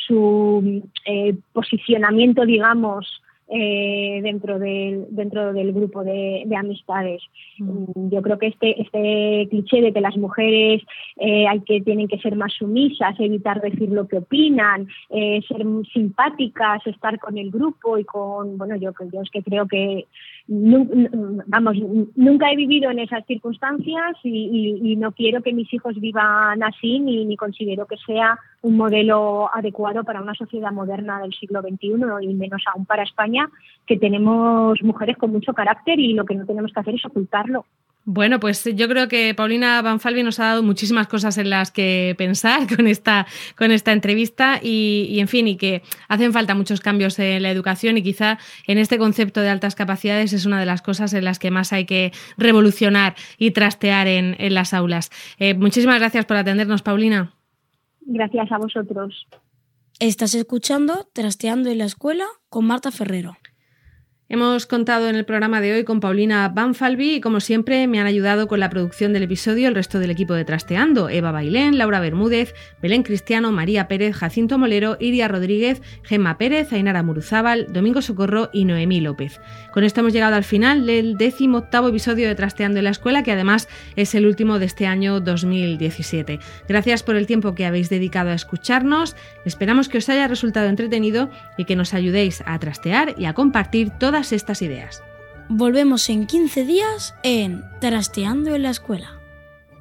su 0.07 0.83
eh, 1.05 1.35
posicionamiento, 1.53 2.45
digamos, 2.45 3.21
eh, 3.47 4.21
dentro 4.23 4.57
del 4.57 5.05
dentro 5.09 5.53
del 5.53 5.71
grupo 5.71 6.03
de, 6.03 6.45
amistades. 6.57 7.21
Mm. 7.59 8.09
Yo 8.09 8.21
creo 8.21 8.39
que 8.39 8.47
este 8.47 8.81
este 8.81 9.47
cliché 9.49 9.81
de 9.81 9.93
que 9.93 10.01
las 10.01 10.17
mujeres 10.17 10.81
eh, 11.17 11.47
hay 11.47 11.61
que 11.61 11.81
tienen 11.81 12.07
que 12.07 12.19
ser 12.19 12.35
más 12.35 12.53
sumisas, 12.53 13.19
evitar 13.19 13.61
decir 13.61 13.89
lo 13.89 14.07
que 14.07 14.17
opinan, 14.17 14.87
eh, 15.09 15.41
ser 15.47 15.63
simpáticas, 15.93 16.85
estar 16.87 17.19
con 17.19 17.37
el 17.37 17.51
grupo 17.51 17.97
y 17.97 18.03
con 18.03 18.57
bueno 18.57 18.75
yo 18.77 18.91
yo 19.11 19.21
es 19.21 19.29
que 19.29 19.43
creo 19.43 19.67
que 19.67 20.07
vamos, 20.47 21.75
nunca 22.15 22.51
he 22.51 22.55
vivido 22.55 22.91
en 22.91 22.99
esas 22.99 23.25
circunstancias 23.25 24.17
y, 24.23 24.95
no 24.97 25.11
quiero 25.11 25.41
que 25.41 25.53
mis 25.53 25.73
hijos 25.73 25.99
vivan 25.99 26.61
así 26.63 26.99
ni, 26.99 27.25
ni, 27.25 27.35
considero 27.35 27.87
que 27.87 27.97
sea 27.97 28.37
un 28.61 28.77
modelo 28.77 29.49
adecuado 29.53 30.03
para 30.03 30.21
una 30.21 30.35
sociedad 30.35 30.71
moderna 30.71 31.19
del 31.19 31.33
siglo 31.33 31.61
XXI 31.61 31.95
y 32.21 32.33
menos 32.33 32.63
aún 32.73 32.85
para 32.85 33.03
España, 33.03 33.49
que 33.87 33.97
tenemos 33.97 34.81
mujeres 34.83 35.17
con 35.17 35.31
mucho 35.31 35.53
carácter 35.53 35.99
y 35.99 36.13
lo 36.13 36.25
que 36.25 36.35
no 36.35 36.45
tenemos 36.45 36.71
que 36.71 36.79
hacer 36.79 36.95
es 36.95 37.05
ocultarlo. 37.05 37.65
Bueno, 38.07 38.39
pues 38.39 38.63
yo 38.75 38.87
creo 38.87 39.07
que 39.07 39.33
Paulina 39.33 39.81
Banfalvi 39.81 40.21
nos 40.21 40.39
ha 40.39 40.45
dado 40.45 40.61
muchísimas 40.61 41.07
cosas 41.07 41.39
en 41.39 41.49
las 41.49 41.71
que 41.71 42.13
pensar 42.19 42.67
con 42.75 42.85
esta, 42.85 43.25
con 43.57 43.71
esta 43.71 43.91
entrevista 43.93 44.59
y, 44.61 45.17
en 45.19 45.27
fin, 45.27 45.47
y 45.47 45.57
que 45.57 45.81
hacen 46.07 46.31
falta 46.31 46.53
muchos 46.53 46.81
cambios 46.81 47.17
en 47.17 47.41
la 47.41 47.49
educación 47.49 47.97
y 47.97 48.03
quizá 48.03 48.37
en 48.67 48.77
este 48.77 48.99
concepto 48.99 49.41
de 49.41 49.49
altas 49.49 49.73
capacidades 49.73 50.33
es 50.33 50.45
una 50.45 50.59
de 50.59 50.67
las 50.67 50.83
cosas 50.83 51.13
en 51.13 51.25
las 51.25 51.39
que 51.39 51.49
más 51.49 51.73
hay 51.73 51.85
que 51.85 52.11
revolucionar 52.37 53.15
y 53.39 53.51
trastear 53.51 54.07
en, 54.07 54.35
las 54.53 54.75
aulas. 54.75 55.09
Eh, 55.39 55.55
muchísimas 55.55 55.99
gracias 55.99 56.25
por 56.25 56.37
atendernos, 56.37 56.83
Paulina. 56.83 57.33
Gracias 58.01 58.51
a 58.51 58.57
vosotros. 58.59 59.27
Estás 59.99 60.35
escuchando 60.35 61.07
Trasteando 61.11 61.71
en 61.71 61.79
la 61.79 61.85
Escuela 61.85 62.25
con 62.49 62.65
Marta 62.65 62.91
Ferrero. 62.91 63.37
Hemos 64.27 64.65
contado 64.65 65.07
en 65.07 65.15
el 65.15 65.23
programa 65.23 65.61
de 65.61 65.71
hoy 65.71 65.83
con 65.83 65.99
Paulina 65.99 66.49
Banfalvi 66.49 67.17
y 67.17 67.21
como 67.21 67.39
siempre 67.39 67.85
me 67.85 67.99
han 67.99 68.07
ayudado 68.07 68.47
con 68.47 68.59
la 68.59 68.71
producción 68.71 69.13
del 69.13 69.21
episodio 69.21 69.67
el 69.67 69.75
resto 69.75 69.99
del 69.99 70.09
equipo 70.09 70.33
de 70.33 70.43
Trasteando, 70.43 71.09
Eva 71.09 71.31
Bailén, 71.31 71.77
Laura 71.77 71.99
Bermúdez, 71.99 72.55
Belén 72.81 73.03
Cristiano, 73.03 73.51
María 73.51 73.87
Pérez, 73.87 74.15
Jacinto 74.15 74.57
Molero, 74.57 74.97
Iria 74.99 75.27
Rodríguez, 75.27 75.83
Gemma 76.01 76.39
Pérez, 76.39 76.73
Ainara 76.73 77.03
Muruzábal, 77.03 77.67
Domingo 77.69 78.01
Socorro 78.01 78.49
y 78.51 78.65
Noemí 78.65 78.99
López. 78.99 79.39
Con 79.71 79.83
esto 79.83 79.99
hemos 79.99 80.11
llegado 80.11 80.35
al 80.35 80.43
final 80.43 80.87
del 80.87 81.17
décimo 81.17 81.59
octavo 81.59 81.89
episodio 81.89 82.27
de 82.27 82.33
Trasteando 82.33 82.79
en 82.79 82.85
la 82.85 82.89
Escuela, 82.89 83.21
que 83.21 83.31
además 83.31 83.69
es 83.95 84.15
el 84.15 84.25
último 84.25 84.57
de 84.57 84.65
este 84.65 84.87
año 84.87 85.19
2017. 85.19 86.39
Gracias 86.67 87.03
por 87.03 87.15
el 87.15 87.27
tiempo 87.27 87.53
que 87.53 87.67
habéis 87.67 87.89
dedicado 87.89 88.31
a 88.31 88.33
escucharnos, 88.35 89.15
esperamos 89.45 89.87
que 89.87 89.99
os 89.99 90.09
haya 90.09 90.27
resultado 90.27 90.67
entretenido 90.67 91.29
y 91.59 91.65
que 91.65 91.75
nos 91.75 91.93
ayudéis 91.93 92.41
a 92.47 92.57
trastear 92.57 93.13
y 93.19 93.25
a 93.25 93.33
compartir 93.33 93.91
todas 94.15 94.31
estas 94.31 94.61
ideas. 94.61 95.03
Volvemos 95.49 96.09
en 96.09 96.25
15 96.25 96.63
días 96.63 97.13
en 97.23 97.65
Trasteando 97.81 98.55
en 98.55 98.63
la 98.63 98.69
Escuela. 98.69 99.19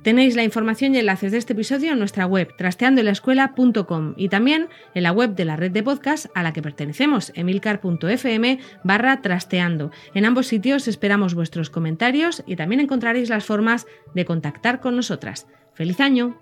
Tenéis 0.03 0.35
la 0.35 0.43
información 0.43 0.93
y 0.93 0.99
enlaces 0.99 1.31
de 1.31 1.39
este 1.39 1.53
episodio 1.53 1.93
en 1.93 2.01
nuestra 2.01 2.27
web 2.27 2.49
trasteandoenlaescuela.com 2.59 4.15
y 4.17 4.29
también 4.31 4.69
en 4.93 5.05
la 5.05 5.13
web 5.13 5.37
de 5.37 5.45
la 5.45 5.55
red 5.55 5.71
de 5.71 5.85
podcast 5.85 6.27
a 6.35 6.43
la 6.43 6.53
que 6.53 6.63
pertenecemos, 6.63 7.31
emilcar.fm 7.37 8.59
barra 8.83 9.23
trasteando. 9.23 9.93
En 10.15 10.25
ambos 10.25 10.49
sitios 10.49 10.89
esperamos 10.89 11.35
vuestros 11.35 11.71
comentarios 11.71 12.43
y 12.45 12.57
también 12.57 12.81
encontraréis 12.81 13.29
las 13.29 13.45
formas 13.45 13.87
de 14.17 14.25
contactar 14.25 14.81
con 14.81 14.97
nosotras. 14.97 15.47
¡Feliz 15.75 16.01
año! 16.01 16.41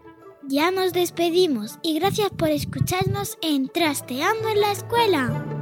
Ya 0.48 0.70
nos 0.70 0.94
despedimos 0.94 1.78
y 1.82 1.98
gracias 1.98 2.30
por 2.30 2.48
escucharnos 2.48 3.36
en 3.42 3.68
Trasteando 3.68 4.48
en 4.48 4.60
la 4.62 4.72
Escuela. 4.72 5.61